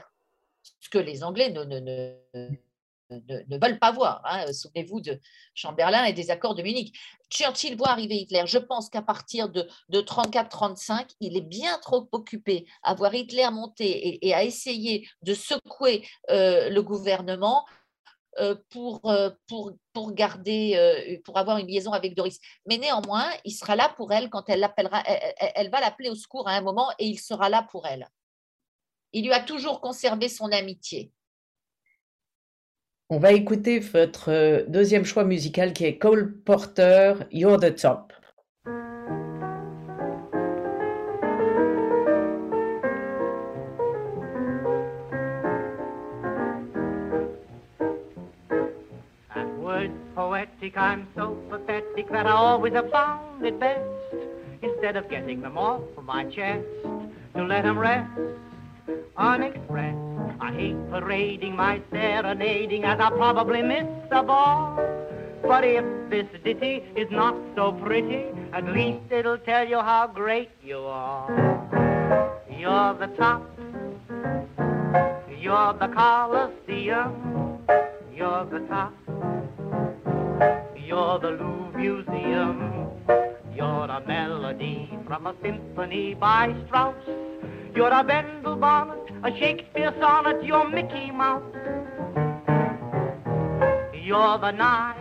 ce 0.81 0.89
que 0.89 0.99
les 0.99 1.25
Anglais 1.25 1.51
ne, 1.51 1.65
ne, 1.65 2.15
veulent 3.11 3.79
pas 3.79 3.93
voir. 3.93 4.23
Hein. 4.25 4.53
Souvenez-vous 4.53 5.01
de 5.01 5.21
Chamberlain 5.55 6.05
et 6.05 6.13
des 6.13 6.31
accords 6.31 6.55
de 6.55 6.63
Munich. 6.63 6.97
Churchill 7.31 7.77
voit 7.77 7.91
arriver 7.91 8.17
Hitler. 8.17 8.45
Je 8.47 8.59
pense 8.59 8.89
qu'à 8.89 9.03
partir 9.03 9.49
de, 9.49 9.69
de 9.89 10.01
34-35, 10.01 11.11
il 11.21 11.37
est 11.37 11.43
bien 11.43 11.79
trop 11.79 12.09
occupé 12.13 12.67
à 12.83 12.95
voir 12.95 13.15
Hitler 13.15 13.49
monter 13.51 14.27
et, 14.27 14.35
à 14.35 14.45
essayer 14.45 15.09
de 15.23 15.35
secouer 15.35 16.07
euh, 16.31 16.71
le 16.71 16.83
gouvernement 16.83 17.65
euh, 18.39 18.55
euh, 19.07 19.31
pour 19.47 21.39
avoir 21.39 21.59
une 21.59 21.67
liaison 21.67 21.93
avec 21.93 22.15
Doris. 22.15 22.39
Mais 22.67 22.79
néanmoins, 22.79 23.29
il 23.45 23.53
sera 23.53 23.77
là 23.77 23.93
pour 23.97 24.13
elle 24.13 24.31
quand 24.31 24.49
elle 24.49 24.61
l'appellera. 24.61 25.03
Elle, 25.05 25.71
va 25.71 25.81
l'appeler 25.81 26.11
au 26.11 26.15
secours 26.15 26.49
à 26.49 26.53
un 26.53 26.61
moment 26.61 26.91
et 26.99 27.07
il 27.07 27.19
sera 27.19 27.49
là 27.49 27.67
pour 27.71 27.87
elle. 27.87 28.09
Il 29.13 29.25
lui 29.25 29.33
a 29.33 29.41
toujours 29.41 29.81
conservé 29.81 30.29
son 30.29 30.53
amitié. 30.53 31.13
On 33.13 33.19
va 33.19 33.33
écouter 33.33 33.81
votre 33.81 34.65
deuxième 34.69 35.05
choix 35.05 35.25
musical 35.25 35.73
qui 35.73 35.85
est 35.85 35.99
Cole 35.99 36.33
Porter, 36.45 37.15
You're 37.33 37.59
the 37.59 37.75
Top. 37.75 38.13
I'm 50.77 51.09
so 51.17 51.37
pathetic 51.51 52.09
that 52.11 52.27
I 52.27 52.31
always 52.31 52.73
have 52.75 52.91
found 52.91 53.45
it 53.45 53.59
best, 53.59 53.81
instead 54.63 54.97
of 54.97 55.09
getting 55.11 55.41
them 55.41 55.59
off 55.59 55.83
my 56.01 56.25
chest, 56.25 56.65
to 57.35 57.43
let 57.43 57.65
them 57.65 57.77
rest 57.77 58.09
unexpressed. 59.17 60.10
I 60.43 60.53
hate 60.53 60.91
parading 60.91 61.55
my 61.55 61.83
serenading 61.91 62.85
as 62.85 62.99
I 62.99 63.11
probably 63.11 63.63
miss 63.63 63.87
the 64.11 64.23
ball. 64.23 64.77
But 65.43 65.65
if 65.65 65.85
this 66.09 66.27
ditty 66.43 66.83
is 66.97 67.11
not 67.11 67.35
so 67.55 67.73
pretty, 67.73 68.25
at 68.53 68.65
least 68.65 69.11
it'll 69.11 69.39
tell 69.39 69.69
you 69.69 69.81
how 69.81 70.07
great 70.07 70.51
you 70.63 70.79
are. 70.79 71.29
You're 72.51 72.95
the 72.95 73.09
top. 73.19 73.43
You're 75.39 75.75
the 75.75 75.89
Colosseum. 75.89 77.59
You're 78.15 78.45
the 78.47 78.61
top. 78.69 78.95
You're 80.77 81.19
the 81.19 81.31
Louvre 81.31 81.79
Museum. 81.79 82.91
You're 83.55 83.91
a 83.91 84.03
melody 84.07 84.89
from 85.07 85.27
a 85.27 85.35
symphony 85.43 86.15
by 86.15 86.55
Strauss. 86.67 86.95
You're 87.75 87.93
a 87.93 88.03
Bendel 88.03 88.57
a 89.23 89.31
Shakespeare 89.39 89.95
sonnet. 90.01 90.43
You're 90.45 90.69
Mickey 90.69 91.11
Mouse. 91.11 91.43
You're 93.93 94.39
the 94.39 94.51
Nile. 94.53 94.97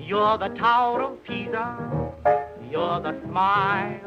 You're 0.00 0.38
the 0.38 0.48
Tower 0.58 1.02
of 1.02 1.24
Pisa. 1.24 1.76
You're 2.70 3.00
the 3.00 3.20
smile 3.24 4.00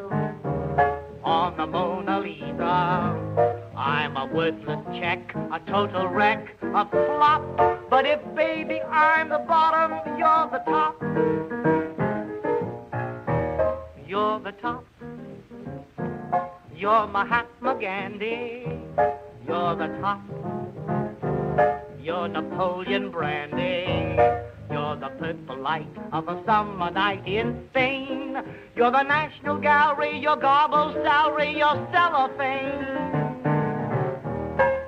on 1.24 1.58
the 1.58 1.68
Mona 1.68 2.20
Lisa. 2.22 3.64
I'm 3.78 4.18
a 4.18 4.26
worthless 4.26 4.80
check, 5.00 5.34
a 5.36 5.60
total 5.70 6.08
wreck, 6.08 6.48
a 6.62 6.90
flop. 6.90 7.90
But 7.90 8.06
if, 8.06 8.20
baby, 8.36 8.82
I'm 8.82 9.30
the 9.30 9.40
bottom, 9.40 9.92
you're 10.18 10.50
the 10.52 10.64
top. 10.66 11.00
You're 14.08 14.40
the 14.40 14.52
top. 14.60 14.89
You're 16.80 17.08
Mahatma 17.08 17.76
Gandhi. 17.76 18.64
You're 19.46 19.76
the 19.76 19.88
top. 20.00 20.22
You're 22.02 22.30
Napoleon 22.30 23.12
Brandy. 23.12 24.16
You're 24.72 24.96
the 24.96 25.10
purple 25.20 25.58
light 25.58 25.94
of 26.14 26.30
a 26.30 26.42
summer 26.46 26.90
night 26.90 27.28
in 27.28 27.68
Spain. 27.72 28.38
You're 28.78 28.92
the 28.92 29.04
National 29.04 29.58
Gallery, 29.58 30.20
your 30.20 30.38
garble 30.38 30.94
salary, 31.04 31.58
your 31.58 31.86
cellophane. 31.92 32.86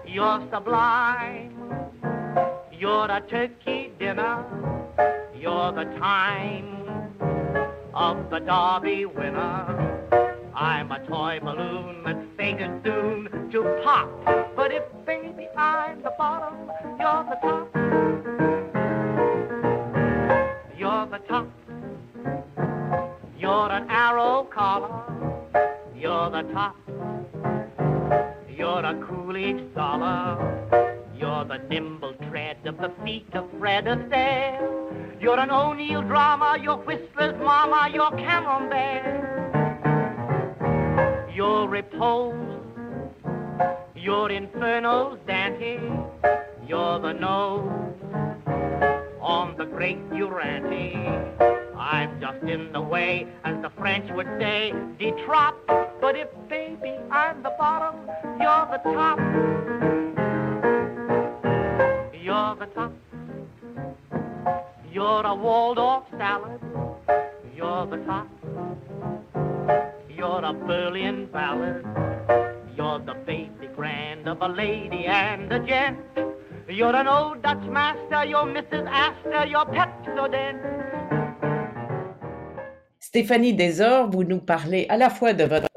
You're 0.08 0.48
sublime. 0.50 1.58
You're 2.72 3.12
a 3.12 3.22
turkey 3.30 3.92
dinner. 4.00 4.46
You're 5.38 5.74
the 5.74 5.94
time 6.00 6.88
of 7.94 8.30
the 8.30 8.40
Derby 8.40 9.08
winner. 9.08 10.01
I'm 10.56 10.92
a 10.92 11.00
toy 11.08 11.40
balloon 11.42 12.04
that's 12.04 12.20
fated 12.38 12.84
soon 12.84 13.50
to 13.52 13.82
pop. 13.84 14.10
But 14.56 14.72
if, 14.74 14.84
baby, 15.06 15.48
I'm 15.58 16.02
the 16.02 16.12
bottom, 16.18 16.70
you're 17.00 17.26
the 17.30 17.38
top. 17.42 17.70
You're 20.78 21.08
the 21.08 21.20
top. 21.28 21.48
You're 23.40 23.72
an 23.72 23.90
arrow 23.90 24.48
collar. 24.54 25.04
You're 25.96 26.30
the 26.30 26.44
top. 26.54 26.76
You're 28.50 28.86
a 28.86 29.06
Coolidge 29.08 29.74
dollar. 29.74 30.98
You're 31.16 31.46
the 31.46 31.60
nimble 31.70 32.14
tread 32.30 32.58
of 32.66 32.78
the 32.78 32.92
feet 33.04 33.28
of 33.34 33.50
Fred 33.60 33.86
Astaire. 33.86 35.22
You're 35.22 35.40
an 35.40 35.52
O'Neill 35.52 36.02
drama, 36.02 36.58
you're 36.62 36.78
Whistler's 36.78 37.40
mama, 37.40 37.90
you're 37.94 38.10
Camembert. 38.12 39.41
You're 41.34 41.68
repose, 41.68 42.36
you're 43.96 44.30
Inferno's 44.30 45.18
Dante. 45.26 45.80
You're 46.68 47.00
the 47.00 47.14
nose 47.14 47.94
on 49.22 49.56
the 49.58 49.64
great 49.66 50.10
Durante. 50.10 50.94
I'm 51.78 52.20
just 52.20 52.44
in 52.44 52.74
the 52.74 52.82
way, 52.82 53.28
as 53.46 53.62
the 53.62 53.70
French 53.78 54.12
would 54.12 54.28
say, 54.40 54.74
de 55.00 55.12
trop. 55.26 55.56
But 56.02 56.18
if, 56.18 56.28
baby, 56.50 56.98
I'm 57.10 57.42
the 57.44 57.54
bottom, 57.58 57.96
you're 58.40 58.68
the 58.70 58.82
top. 58.92 59.18
You're 62.22 62.56
the 62.56 62.66
top. 62.76 62.94
You're 64.92 65.26
a 65.26 65.34
Waldorf 65.34 66.04
salad. 66.18 66.60
You're 67.56 67.86
the 67.88 67.98
top. 68.06 68.28
You're 70.22 70.46
a 70.46 70.54
Berlin 70.54 71.26
ballad. 71.34 71.84
You're 72.78 73.00
the 73.00 73.16
baby 73.26 73.68
grand 73.76 74.28
of 74.28 74.38
a 74.44 74.48
lady 74.50 75.08
and 75.08 75.52
a 75.52 75.58
gent. 75.58 75.98
You're 76.70 76.96
an 76.96 77.08
old 77.08 77.42
Dutch 77.42 77.66
master. 77.68 78.24
You're 78.30 78.46
Mrs. 78.46 78.86
Astor. 78.86 79.48
You're 79.48 79.66
Pepsodent. 79.66 80.62
Stéphanie 83.00 83.56
Desor, 83.56 84.12
vous 84.12 84.24
nous 84.24 84.42
parlez 84.42 84.86
à 84.90 84.98
la 84.98 85.10
fois 85.10 85.34
de 85.34 85.44
votre 85.44 85.68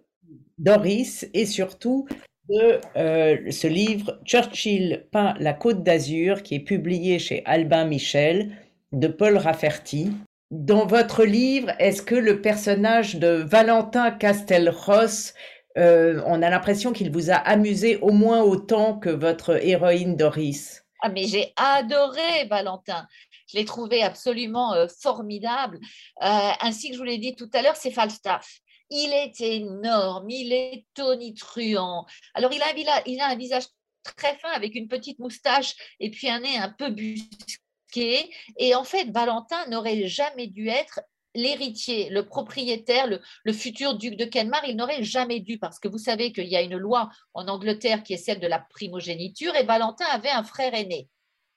Doris 0.59 1.27
et 1.33 1.47
surtout 1.47 2.07
de 2.51 2.81
euh, 2.99 3.51
ce 3.51 3.67
livre 3.67 4.21
Churchill 4.27 5.07
peint 5.11 5.33
la 5.41 5.55
Côte 5.55 5.83
d'Azur 5.83 6.43
qui 6.43 6.57
est 6.57 6.67
publié 6.67 7.19
chez 7.19 7.43
Albin 7.47 7.87
Michel 7.87 8.51
de 8.93 9.09
Paul 9.09 9.39
Rafferty. 9.39 10.13
Dans 10.51 10.87
votre 10.87 11.25
livre, 11.25 11.73
est-ce 11.79 12.03
que 12.03 12.15
le 12.15 12.41
personnage 12.41 13.17
de 13.17 13.29
Valentin 13.29 14.11
Castelross, 14.11 15.35
euh, 15.79 16.23
on 16.27 16.43
a 16.43 16.51
l'impression 16.51 16.93
qu'il 16.93 17.11
vous 17.11 17.31
a 17.31 17.37
amusé 17.37 17.97
au 17.97 18.11
moins 18.11 18.43
autant 18.43 18.99
que 18.99 19.11
votre 19.11 19.65
héroïne 19.65 20.17
Doris? 20.17 20.85
Ah 21.03 21.09
mais 21.09 21.27
j'ai 21.27 21.53
adoré 21.57 22.47
Valentin. 22.49 23.07
Je 23.49 23.59
l'ai 23.59 23.65
trouvé 23.65 24.03
absolument 24.03 24.75
euh, 24.75 24.87
formidable. 25.01 25.79
ainsi 26.21 26.89
que 26.89 26.95
je 26.95 26.99
vous 26.99 27.05
l'ai 27.05 27.19
dit 27.19 27.35
tout 27.35 27.51
à 27.53 27.63
l'heure, 27.63 27.77
c'est 27.77 27.91
Falstaff. 27.91 28.61
Il 28.91 29.13
est 29.13 29.41
énorme, 29.41 30.29
il 30.31 30.53
est 30.53 30.85
tonitruant. 30.95 32.07
Alors, 32.35 32.53
il 32.53 32.63
a, 32.63 33.03
il 33.07 33.21
a, 33.21 33.29
un 33.29 33.37
visage 33.37 33.65
très 34.03 34.37
fin 34.37 34.51
avec 34.51 34.75
une 34.75 34.89
petite 34.89 35.19
moustache 35.19 35.75
et 36.01 36.11
puis 36.11 36.29
un 36.29 36.41
nez 36.41 36.59
un 36.59 36.69
peu 36.69 36.91
busqué. 36.91 37.57
Et 37.97 38.75
en 38.75 38.85
fait, 38.85 39.11
Valentin 39.11 39.67
n'aurait 39.69 40.07
jamais 40.07 40.47
dû 40.47 40.69
être 40.69 41.01
l'héritier, 41.35 42.11
le 42.11 42.27
propriétaire, 42.27 43.09
le, 43.09 43.53
futur 43.53 43.95
duc 43.95 44.17
de 44.17 44.25
Kenmare, 44.25 44.65
il 44.67 44.77
n'aurait 44.77 45.03
jamais 45.03 45.41
dû, 45.41 45.59
parce 45.59 45.79
que 45.79 45.89
vous 45.89 45.99
savez 45.99 46.33
qu'il 46.33 46.47
y 46.47 46.57
a 46.57 46.63
une 46.63 46.77
loi 46.77 47.11
en 47.35 47.49
Angleterre 47.49 48.03
qui 48.03 48.15
est 48.15 48.19
celle 48.19 48.41
de 48.41 48.47
la 48.47 48.61
primogéniture, 48.61 49.55
et 49.57 49.65
Valentin 49.65 50.07
avait 50.07 50.31
un 50.31 50.45
frère 50.45 50.75
aîné. 50.75 51.09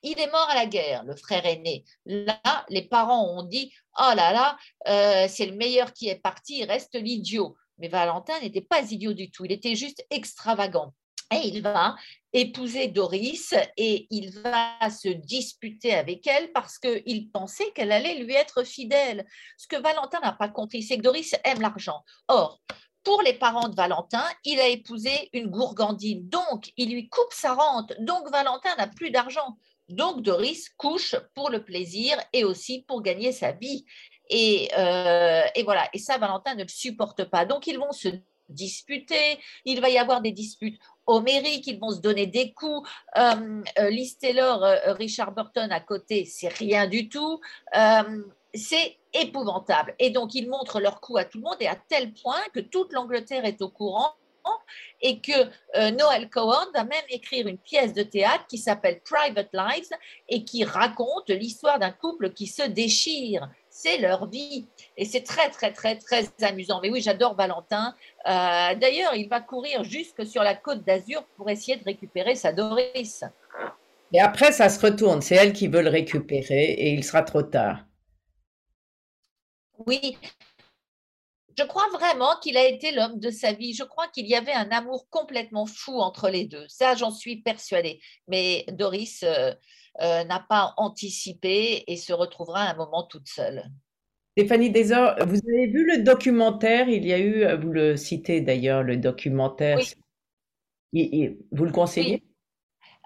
Il 0.03 0.19
est 0.19 0.31
mort 0.31 0.47
à 0.49 0.55
la 0.55 0.65
guerre, 0.65 1.03
le 1.03 1.15
frère 1.15 1.45
aîné. 1.45 1.83
Là, 2.05 2.39
les 2.69 2.83
parents 2.83 3.37
ont 3.37 3.43
dit 3.43 3.73
Oh 3.99 4.11
là 4.15 4.31
là, 4.31 4.57
euh, 4.87 5.27
c'est 5.27 5.47
le 5.47 5.55
meilleur 5.55 5.91
qui 5.91 6.07
est 6.07 6.21
parti, 6.21 6.59
il 6.59 6.65
reste 6.65 6.95
l'idiot. 6.95 7.55
Mais 7.79 7.87
Valentin 7.87 8.39
n'était 8.41 8.61
pas 8.61 8.81
idiot 8.91 9.13
du 9.13 9.31
tout, 9.31 9.45
il 9.45 9.51
était 9.51 9.75
juste 9.75 10.05
extravagant. 10.09 10.93
Et 11.31 11.47
il 11.47 11.61
va 11.61 11.95
épouser 12.31 12.87
Doris 12.87 13.53
et 13.75 14.07
il 14.09 14.31
va 14.39 14.89
se 14.89 15.09
disputer 15.09 15.93
avec 15.93 16.25
elle 16.27 16.51
parce 16.53 16.77
qu'il 16.79 17.31
pensait 17.31 17.71
qu'elle 17.71 17.91
allait 17.91 18.15
lui 18.15 18.33
être 18.33 18.63
fidèle. 18.63 19.25
Ce 19.57 19.67
que 19.67 19.81
Valentin 19.81 20.19
n'a 20.21 20.33
pas 20.33 20.49
compris, 20.49 20.83
c'est 20.83 20.97
que 20.97 21.03
Doris 21.03 21.35
aime 21.43 21.61
l'argent. 21.61 22.01
Or, 22.27 22.61
pour 23.03 23.21
les 23.21 23.33
parents 23.33 23.69
de 23.69 23.75
Valentin, 23.75 24.25
il 24.43 24.59
a 24.59 24.67
épousé 24.67 25.29
une 25.33 25.47
gourgandine, 25.47 26.27
donc 26.27 26.71
il 26.77 26.91
lui 26.91 27.07
coupe 27.07 27.31
sa 27.31 27.53
rente, 27.53 27.93
donc 27.99 28.29
Valentin 28.29 28.75
n'a 28.75 28.87
plus 28.87 29.11
d'argent. 29.11 29.57
Donc 29.89 30.21
Doris 30.21 30.69
couche 30.75 31.15
pour 31.33 31.49
le 31.49 31.63
plaisir 31.63 32.17
et 32.33 32.43
aussi 32.43 32.83
pour 32.87 33.01
gagner 33.01 33.31
sa 33.31 33.53
vie. 33.53 33.85
Euh, 34.33 35.43
et, 35.55 35.63
voilà, 35.63 35.89
et 35.93 35.99
ça, 35.99 36.17
Valentin 36.17 36.55
ne 36.55 36.63
le 36.63 36.69
supporte 36.69 37.23
pas. 37.23 37.45
Donc 37.45 37.67
ils 37.67 37.79
vont 37.79 37.93
se 37.93 38.09
disputer, 38.49 39.39
il 39.65 39.81
va 39.81 39.89
y 39.89 39.97
avoir 39.97 40.21
des 40.21 40.31
disputes 40.31 40.79
homériques, 41.05 41.67
ils 41.67 41.79
vont 41.79 41.91
se 41.91 41.99
donner 41.99 42.27
des 42.27 42.53
coups. 42.53 42.89
Euh, 43.17 43.61
euh 43.79 44.05
Taylor, 44.19 44.63
euh, 44.63 44.93
Richard 44.93 45.33
Burton 45.33 45.71
à 45.71 45.79
côté, 45.79 46.25
c'est 46.25 46.49
rien 46.49 46.87
du 46.87 47.09
tout. 47.09 47.39
c'est 48.53 48.97
épouvantable. 49.13 49.95
Et 49.99 50.09
donc 50.09 50.35
ils 50.35 50.49
montrent 50.49 50.79
leurs 50.79 51.01
coups 51.01 51.19
à 51.19 51.25
tout 51.25 51.37
le 51.37 51.43
monde 51.43 51.57
et 51.59 51.67
à 51.67 51.75
tel 51.75 52.13
point 52.13 52.41
que 52.53 52.59
toute 52.59 52.93
l'Angleterre 52.93 53.45
est 53.45 53.61
au 53.61 53.69
courant 53.69 54.13
et 55.01 55.19
que 55.19 55.31
euh, 55.75 55.91
Noël 55.91 56.29
Cohen 56.29 56.65
va 56.73 56.83
même 56.83 57.03
écrire 57.09 57.47
une 57.47 57.57
pièce 57.57 57.93
de 57.93 58.03
théâtre 58.03 58.45
qui 58.47 58.57
s'appelle 58.57 59.01
Private 59.01 59.49
Lives 59.53 59.89
et 60.27 60.43
qui 60.43 60.63
raconte 60.63 61.29
l'histoire 61.29 61.79
d'un 61.79 61.91
couple 61.91 62.33
qui 62.33 62.47
se 62.47 62.63
déchire. 62.63 63.47
C'est 63.79 63.99
leur 63.99 64.27
vie. 64.27 64.65
Et 64.97 65.05
c'est 65.05 65.21
très, 65.21 65.51
très, 65.51 65.71
très, 65.71 65.97
très 65.97 66.27
amusant. 66.41 66.79
Mais 66.81 66.89
oui, 66.89 66.99
j'adore 66.99 67.35
Valentin. 67.35 67.93
Euh, 68.25 68.73
d'ailleurs, 68.73 69.13
il 69.13 69.29
va 69.29 69.39
courir 69.39 69.83
jusque 69.83 70.25
sur 70.25 70.41
la 70.41 70.55
côte 70.55 70.83
d'Azur 70.83 71.23
pour 71.35 71.47
essayer 71.51 71.77
de 71.77 71.83
récupérer 71.83 72.33
sa 72.33 72.51
Doris. 72.51 73.23
Et 74.13 74.19
après, 74.19 74.51
ça 74.51 74.69
se 74.69 74.83
retourne. 74.83 75.21
C'est 75.21 75.35
elle 75.35 75.53
qui 75.53 75.67
veut 75.67 75.83
le 75.83 75.91
récupérer 75.91 76.71
et 76.71 76.89
il 76.89 77.03
sera 77.03 77.21
trop 77.21 77.43
tard. 77.43 77.85
Oui, 79.85 80.17
je 81.57 81.63
crois 81.63 81.87
vraiment 81.91 82.35
qu'il 82.41 82.57
a 82.57 82.67
été 82.67 82.91
l'homme 82.91 83.19
de 83.19 83.31
sa 83.31 83.53
vie. 83.53 83.73
Je 83.73 83.83
crois 83.83 84.07
qu'il 84.07 84.27
y 84.27 84.35
avait 84.35 84.53
un 84.53 84.69
amour 84.69 85.07
complètement 85.09 85.65
fou 85.65 85.99
entre 85.99 86.29
les 86.29 86.45
deux. 86.45 86.65
Ça, 86.67 86.95
j'en 86.95 87.11
suis 87.11 87.41
persuadée. 87.41 87.99
Mais 88.27 88.65
Doris 88.71 89.23
euh, 89.23 89.51
euh, 90.01 90.23
n'a 90.25 90.45
pas 90.47 90.73
anticipé 90.77 91.83
et 91.87 91.97
se 91.97 92.13
retrouvera 92.13 92.61
à 92.61 92.73
un 92.73 92.75
moment 92.75 93.03
toute 93.03 93.27
seule. 93.27 93.63
Stéphanie 94.37 94.69
Desor, 94.69 95.15
vous 95.25 95.39
avez 95.49 95.67
vu 95.67 95.83
le 95.85 96.03
documentaire? 96.03 96.87
Il 96.89 97.05
y 97.05 97.13
a 97.13 97.17
eu, 97.17 97.43
vous 97.59 97.71
le 97.71 97.97
citez 97.97 98.41
d'ailleurs, 98.41 98.83
le 98.83 98.97
documentaire. 98.97 99.79
Oui. 100.93 101.37
vous 101.51 101.65
le 101.65 101.71
conseillez? 101.71 102.23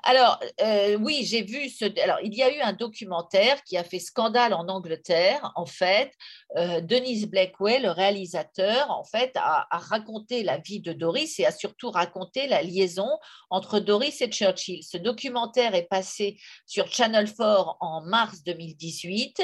Alors, 0.03 0.39
euh, 0.61 0.95
oui, 0.95 1.23
j'ai 1.23 1.43
vu 1.43 1.69
ce. 1.69 1.85
Alors, 2.01 2.17
il 2.23 2.33
y 2.33 2.41
a 2.41 2.55
eu 2.55 2.59
un 2.61 2.73
documentaire 2.73 3.63
qui 3.63 3.77
a 3.77 3.83
fait 3.83 3.99
scandale 3.99 4.53
en 4.53 4.67
Angleterre. 4.67 5.51
En 5.55 5.65
fait, 5.65 6.11
euh, 6.57 6.81
Denise 6.81 7.27
Blackwell, 7.27 7.83
le 7.83 7.91
réalisateur, 7.91 8.89
en 8.89 9.03
fait, 9.03 9.31
a, 9.35 9.67
raconté 9.71 10.43
la 10.43 10.57
vie 10.57 10.79
de 10.79 10.93
Doris 10.93 11.39
et 11.39 11.45
a 11.45 11.51
surtout 11.51 11.91
raconté 11.91 12.47
la 12.47 12.63
liaison 12.63 13.09
entre 13.49 13.79
Doris 13.79 14.21
et 14.21 14.31
Churchill. 14.31 14.83
Ce 14.83 14.97
documentaire 14.97 15.75
est 15.75 15.87
passé 15.87 16.39
sur 16.65 16.87
Channel 16.87 17.27
4 17.31 17.77
en 17.79 18.01
mars 18.01 18.43
2018. 18.43 19.43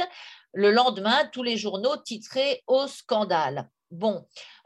Le 0.53 0.71
lendemain, 0.71 1.29
tous 1.31 1.43
les 1.43 1.57
journaux 1.57 1.97
titraient 1.97 2.63
Au 2.65 2.87
scandale. 2.87 3.69
Bon, 3.89 4.25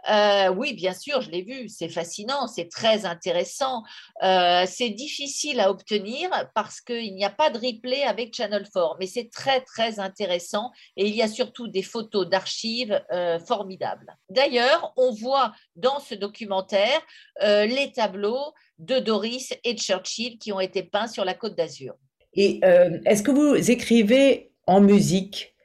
euh, 0.10 0.50
oui, 0.50 0.74
bien 0.74 0.94
sûr, 0.94 1.22
je 1.22 1.30
l'ai 1.30 1.44
vu, 1.44 1.70
c'est 1.70 1.90
fascinant, 1.90 2.48
c'est 2.48 2.70
très 2.70 3.06
intéressant. 3.06 3.84
Euh, 4.24 4.66
c'est 4.68 4.90
difficile 4.90 5.60
à 5.60 5.70
obtenir 5.70 6.30
parce 6.56 6.82
qu'il 6.82 7.14
n'y 7.14 7.24
a 7.24 7.30
pas 7.30 7.52
de 7.52 7.60
replay 7.60 8.02
avec 8.04 8.36
Channel 8.36 8.64
4, 8.64 8.98
mais 9.00 9.06
c'est 9.06 9.30
très, 9.30 9.62
très 9.62 10.00
intéressant 10.00 10.72
et 10.98 11.08
il 11.08 11.16
y 11.16 11.22
a 11.22 11.28
surtout 11.28 11.68
des 11.68 11.84
photos 11.84 12.28
d'archives 12.28 13.00
euh, 13.12 13.40
formidables. 13.40 14.18
D'ailleurs, 14.30 14.92
on 14.98 15.12
voit 15.12 15.54
dans 15.76 16.00
ce 16.00 16.16
documentaire 16.16 17.02
les 17.42 17.92
tableaux 17.94 18.54
de 18.80 19.00
Doris 19.00 19.54
et 19.64 19.76
Churchill 19.76 20.40
qui 20.40 20.52
ont 20.52 20.60
été 20.60 20.84
peints 20.84 21.08
sur 21.08 21.26
la 21.26 21.34
côte 21.34 21.56
d'Azur. 21.56 21.96
Et 22.34 22.60
est-ce 23.06 23.24
que 23.24 23.32
vous 23.32 23.70
écrivez 23.70 24.52
en 24.66 24.82
musique 24.82 25.56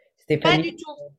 Pas 0.43 0.59
du 0.59 0.75
tout. 0.75 1.16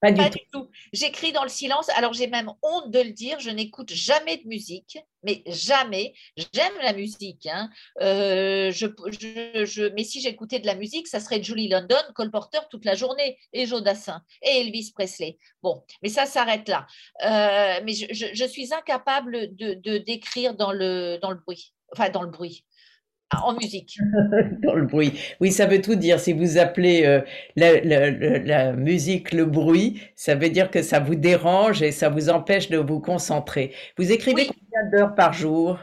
Pas, 0.00 0.12
du, 0.12 0.38
tout. 0.52 0.68
J'écris 0.92 1.32
dans 1.32 1.42
le 1.42 1.48
silence. 1.48 1.88
Alors 1.90 2.12
j'ai 2.12 2.28
même 2.28 2.52
honte 2.62 2.90
de 2.90 3.00
le 3.00 3.10
dire. 3.10 3.40
Je 3.40 3.50
n'écoute 3.50 3.92
jamais 3.92 4.36
de 4.36 4.46
musique, 4.46 4.98
mais 5.24 5.42
jamais. 5.46 6.14
J'aime 6.36 6.72
la 6.82 6.92
musique. 6.92 7.46
Hein. 7.46 7.68
Euh, 8.00 8.70
je, 8.70 9.88
mais 9.94 10.04
si 10.04 10.20
j'écoutais 10.20 10.60
de 10.60 10.66
la 10.66 10.76
musique, 10.76 11.08
ça 11.08 11.18
serait 11.18 11.42
Julie 11.42 11.68
London, 11.68 11.96
Cole 12.14 12.30
Porter 12.30 12.60
toute 12.70 12.84
la 12.84 12.94
journée, 12.94 13.38
et 13.52 13.66
Jodassin, 13.66 14.22
et 14.42 14.60
Elvis 14.60 14.92
Presley. 14.94 15.38
Bon, 15.62 15.82
mais 16.02 16.08
ça 16.08 16.26
s'arrête 16.26 16.68
là. 16.68 16.86
Euh, 17.24 17.80
mais 17.84 17.94
je, 17.94 18.44
suis 18.44 18.72
incapable 18.72 19.54
de 19.56 19.98
d'écrire 19.98 20.54
dans 20.54 20.72
le 20.72 21.18
dans 21.20 21.30
le 21.30 21.38
bruit. 21.38 21.74
Enfin, 21.92 22.10
dans 22.10 22.22
le 22.22 22.30
bruit 22.30 22.64
en 23.36 23.54
musique. 23.54 23.98
Dans 24.62 24.74
le 24.74 24.86
bruit. 24.86 25.18
Oui, 25.40 25.52
ça 25.52 25.66
veut 25.66 25.80
tout 25.80 25.94
dire. 25.94 26.20
Si 26.20 26.32
vous 26.32 26.58
appelez 26.58 27.04
euh, 27.04 27.20
la, 27.56 28.72
musique 28.72 29.32
le 29.32 29.44
bruit, 29.44 30.02
ça 30.16 30.34
veut 30.34 30.48
dire 30.48 30.70
que 30.70 30.82
ça 30.82 31.00
vous 31.00 31.14
dérange 31.14 31.82
et 31.82 31.92
ça 31.92 32.08
vous 32.08 32.30
empêche 32.30 32.70
de 32.70 32.78
vous 32.78 33.00
concentrer. 33.00 33.74
Vous 33.96 34.10
écrivez 34.12 34.46
combien 34.46 34.90
d'heures 34.90 35.14
par 35.14 35.32
jour? 35.32 35.78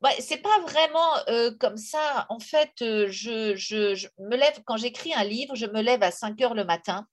Bah, 0.00 0.10
c'est 0.20 0.42
pas 0.42 0.60
vraiment 0.66 1.16
euh, 1.28 1.50
comme 1.58 1.76
ça. 1.76 2.26
En 2.28 2.38
fait, 2.38 2.70
euh, 2.82 3.08
je, 3.10 3.54
je, 3.56 4.06
me 4.18 4.36
lève, 4.36 4.60
quand 4.64 4.76
j'écris 4.76 5.12
un 5.14 5.24
livre, 5.24 5.54
je 5.54 5.66
me 5.66 5.82
lève 5.82 6.02
à 6.02 6.10
5 6.10 6.40
heures 6.42 6.54
le 6.54 6.64
matin 6.64 7.06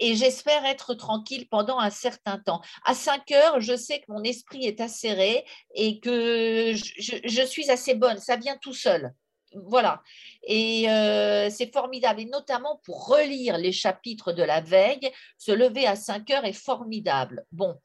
et 0.00 0.14
j'espère 0.14 0.64
être 0.64 0.94
tranquille 0.94 1.48
pendant 1.48 1.78
un 1.78 1.90
certain 1.90 2.38
temps. 2.38 2.60
À 2.84 2.94
5 2.94 3.30
heures, 3.32 3.60
je 3.60 3.76
sais 3.76 4.00
que 4.00 4.12
mon 4.12 4.22
esprit 4.22 4.64
est 4.66 4.80
acéré 4.80 5.44
et 5.74 6.00
que 6.00 6.72
je, 6.74 7.44
suis 7.46 7.70
assez 7.70 7.94
bonne. 7.94 8.18
Ça 8.18 8.36
vient 8.36 8.56
tout 8.60 8.74
seul. 8.74 9.12
Voilà. 9.54 10.02
Et 10.46 10.88
euh, 10.90 11.48
c'est 11.50 11.72
formidable. 11.72 12.20
Et 12.20 12.26
notamment 12.26 12.80
pour 12.84 13.06
relire 13.08 13.58
les 13.58 13.72
chapitres 13.72 14.32
de 14.32 14.42
la 14.42 14.60
veille, 14.60 15.10
se 15.38 15.52
lever 15.52 15.86
à 15.86 15.96
5 15.96 16.30
heures 16.30 16.44
est 16.44 16.52
formidable. 16.52 17.44
Bon. 17.50 17.76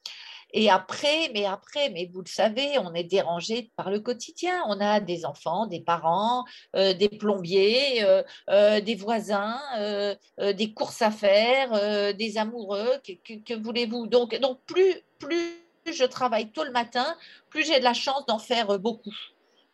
Et 0.56 0.70
après, 0.70 1.30
mais 1.34 1.44
après, 1.46 1.90
mais 1.90 2.08
vous 2.12 2.20
le 2.20 2.28
savez, 2.28 2.78
on 2.78 2.94
est 2.94 3.02
dérangé 3.02 3.72
par 3.76 3.90
le 3.90 3.98
quotidien. 3.98 4.62
On 4.68 4.80
a 4.80 5.00
des 5.00 5.26
enfants, 5.26 5.66
des 5.66 5.80
parents, 5.80 6.44
euh, 6.76 6.94
des 6.94 7.08
plombiers, 7.08 8.04
euh, 8.04 8.22
euh, 8.50 8.80
des 8.80 8.94
voisins, 8.94 9.60
des 10.38 10.72
courses 10.72 11.02
à 11.02 11.10
faire, 11.10 12.14
des 12.14 12.38
amoureux. 12.38 12.88
Que, 13.04 13.54
voulez-vous? 13.60 14.06
Donc, 14.06 14.38
donc, 14.40 14.60
plus, 14.66 15.02
plus 15.18 15.60
je 15.92 16.04
travaille 16.04 16.50
tôt 16.52 16.64
le 16.64 16.70
matin, 16.70 17.16
plus 17.50 17.66
j'ai 17.66 17.80
de 17.80 17.84
la 17.84 17.92
chance 17.92 18.24
d'en 18.26 18.38
faire 18.38 18.78
beaucoup. 18.78 19.14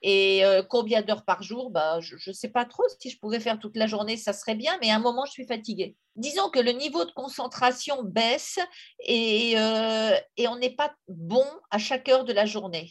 Et 0.03 0.43
combien 0.71 1.03
d'heures 1.03 1.27
par 1.27 1.43
jour? 1.43 1.69
Bah, 1.71 2.01
Je 2.01 2.17
ne 2.27 2.35
sais 2.35 2.49
pas 2.49 2.65
trop. 2.65 2.85
Si 2.99 3.11
je 3.11 3.19
pouvais 3.19 3.39
faire 3.39 3.59
toute 3.59 3.77
la 3.77 3.87
journée, 3.87 4.17
ça 4.17 4.33
serait 4.33 4.55
bien, 4.55 4.79
mais 4.81 4.91
à 4.91 4.97
un 4.97 4.99
moment, 4.99 5.27
je 5.27 5.33
suis 5.33 5.47
fatiguée. 5.47 5.95
Disons 6.21 6.51
que 6.51 6.61
le 6.61 6.73
niveau 6.73 7.05
de 7.05 7.11
concentration 7.13 8.03
baisse 8.05 8.59
et, 9.01 9.55
euh, 9.57 10.13
et 10.37 10.47
on 10.49 10.57
n'est 10.57 10.75
pas 10.75 10.93
bon 11.09 11.45
à 11.71 11.79
chaque 11.79 12.09
heure 12.09 12.25
de 12.25 12.33
la 12.33 12.47
journée. 12.47 12.91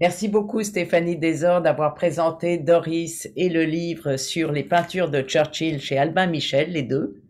Merci 0.00 0.28
beaucoup 0.28 0.62
Stéphanie 0.62 1.16
Desor 1.16 1.62
d'avoir 1.62 1.94
présenté 1.94 2.58
Doris 2.58 3.28
et 3.36 3.48
le 3.48 3.64
livre 3.64 4.16
sur 4.16 4.50
les 4.50 4.64
peintures 4.64 5.08
de 5.08 5.22
Churchill 5.22 5.80
chez 5.80 5.96
Albin 5.96 6.26
Michel, 6.26 6.72
les 6.72 6.82
deux. 6.82 7.22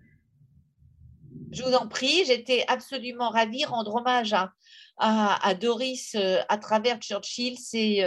Je 1.53 1.63
vous 1.63 1.75
en 1.75 1.87
prie, 1.87 2.25
j'étais 2.27 2.65
absolument 2.67 3.29
ravie. 3.29 3.65
Rendre 3.65 3.95
hommage 3.95 4.33
à, 4.33 4.53
à, 4.97 5.55
Doris 5.55 6.17
euh, 6.17 6.41
à 6.49 6.59
travers 6.59 6.99
Churchill, 6.99 7.59
c'est 7.59 8.03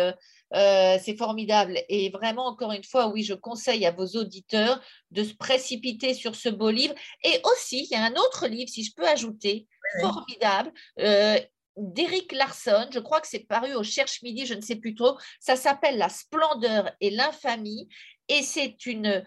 euh, 0.54 0.78
euh, 0.88 0.98
c'est 1.04 1.18
formidable. 1.18 1.80
Et 1.90 2.10
vraiment, 2.10 2.48
encore 2.48 2.72
une 2.72 2.84
fois, 2.84 3.08
oui, 3.08 3.24
je 3.24 3.34
conseille 3.34 3.86
à 3.86 3.92
vos 3.92 4.06
auditeurs 4.08 4.82
de 5.12 5.24
se 5.24 5.34
précipiter 5.34 6.14
sur 6.14 6.36
ce 6.36 6.50
beau 6.50 6.70
livre. 6.70 6.94
Et 7.24 7.42
aussi, 7.44 7.88
il 7.90 7.92
y 7.92 7.96
a 7.96 8.04
un 8.04 8.16
autre 8.16 8.48
livre, 8.48 8.70
si 8.70 8.84
je 8.84 8.94
peux 8.94 9.08
ajouter, 9.08 9.68
formidable. 10.02 10.72
Euh, 11.00 11.40
d'Éric 11.78 12.32
Larson, 12.32 12.90
je 12.92 13.00
crois 13.00 13.22
que 13.22 13.28
c'est 13.28 13.46
paru 13.48 13.76
au 13.76 13.84
Cherche 13.84 14.22
Midi, 14.24 14.46
je 14.46 14.56
ne 14.56 14.62
sais 14.62 14.78
plus 14.78 14.96
trop. 14.96 15.18
Ça 15.40 15.56
s'appelle 15.56 15.98
La 15.98 16.10
splendeur 16.10 16.92
et 17.02 17.10
l'infamie. 17.10 17.88
Et 18.30 18.42
c'est 18.42 18.86
une 18.86 19.24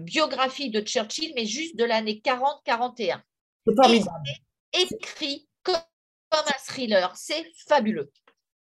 biographie 0.00 0.70
de 0.70 0.80
Churchill, 0.80 1.32
mais 1.36 1.46
juste 1.46 1.76
de 1.76 1.84
l'année 1.84 2.20
40-41. 2.24 3.20
C'est 3.66 3.76
formidable. 3.76 4.10
Écrit 4.72 5.48
comme 5.62 5.76
un 6.32 6.58
thriller. 6.66 7.12
C'est 7.14 7.46
fabuleux. 7.68 8.10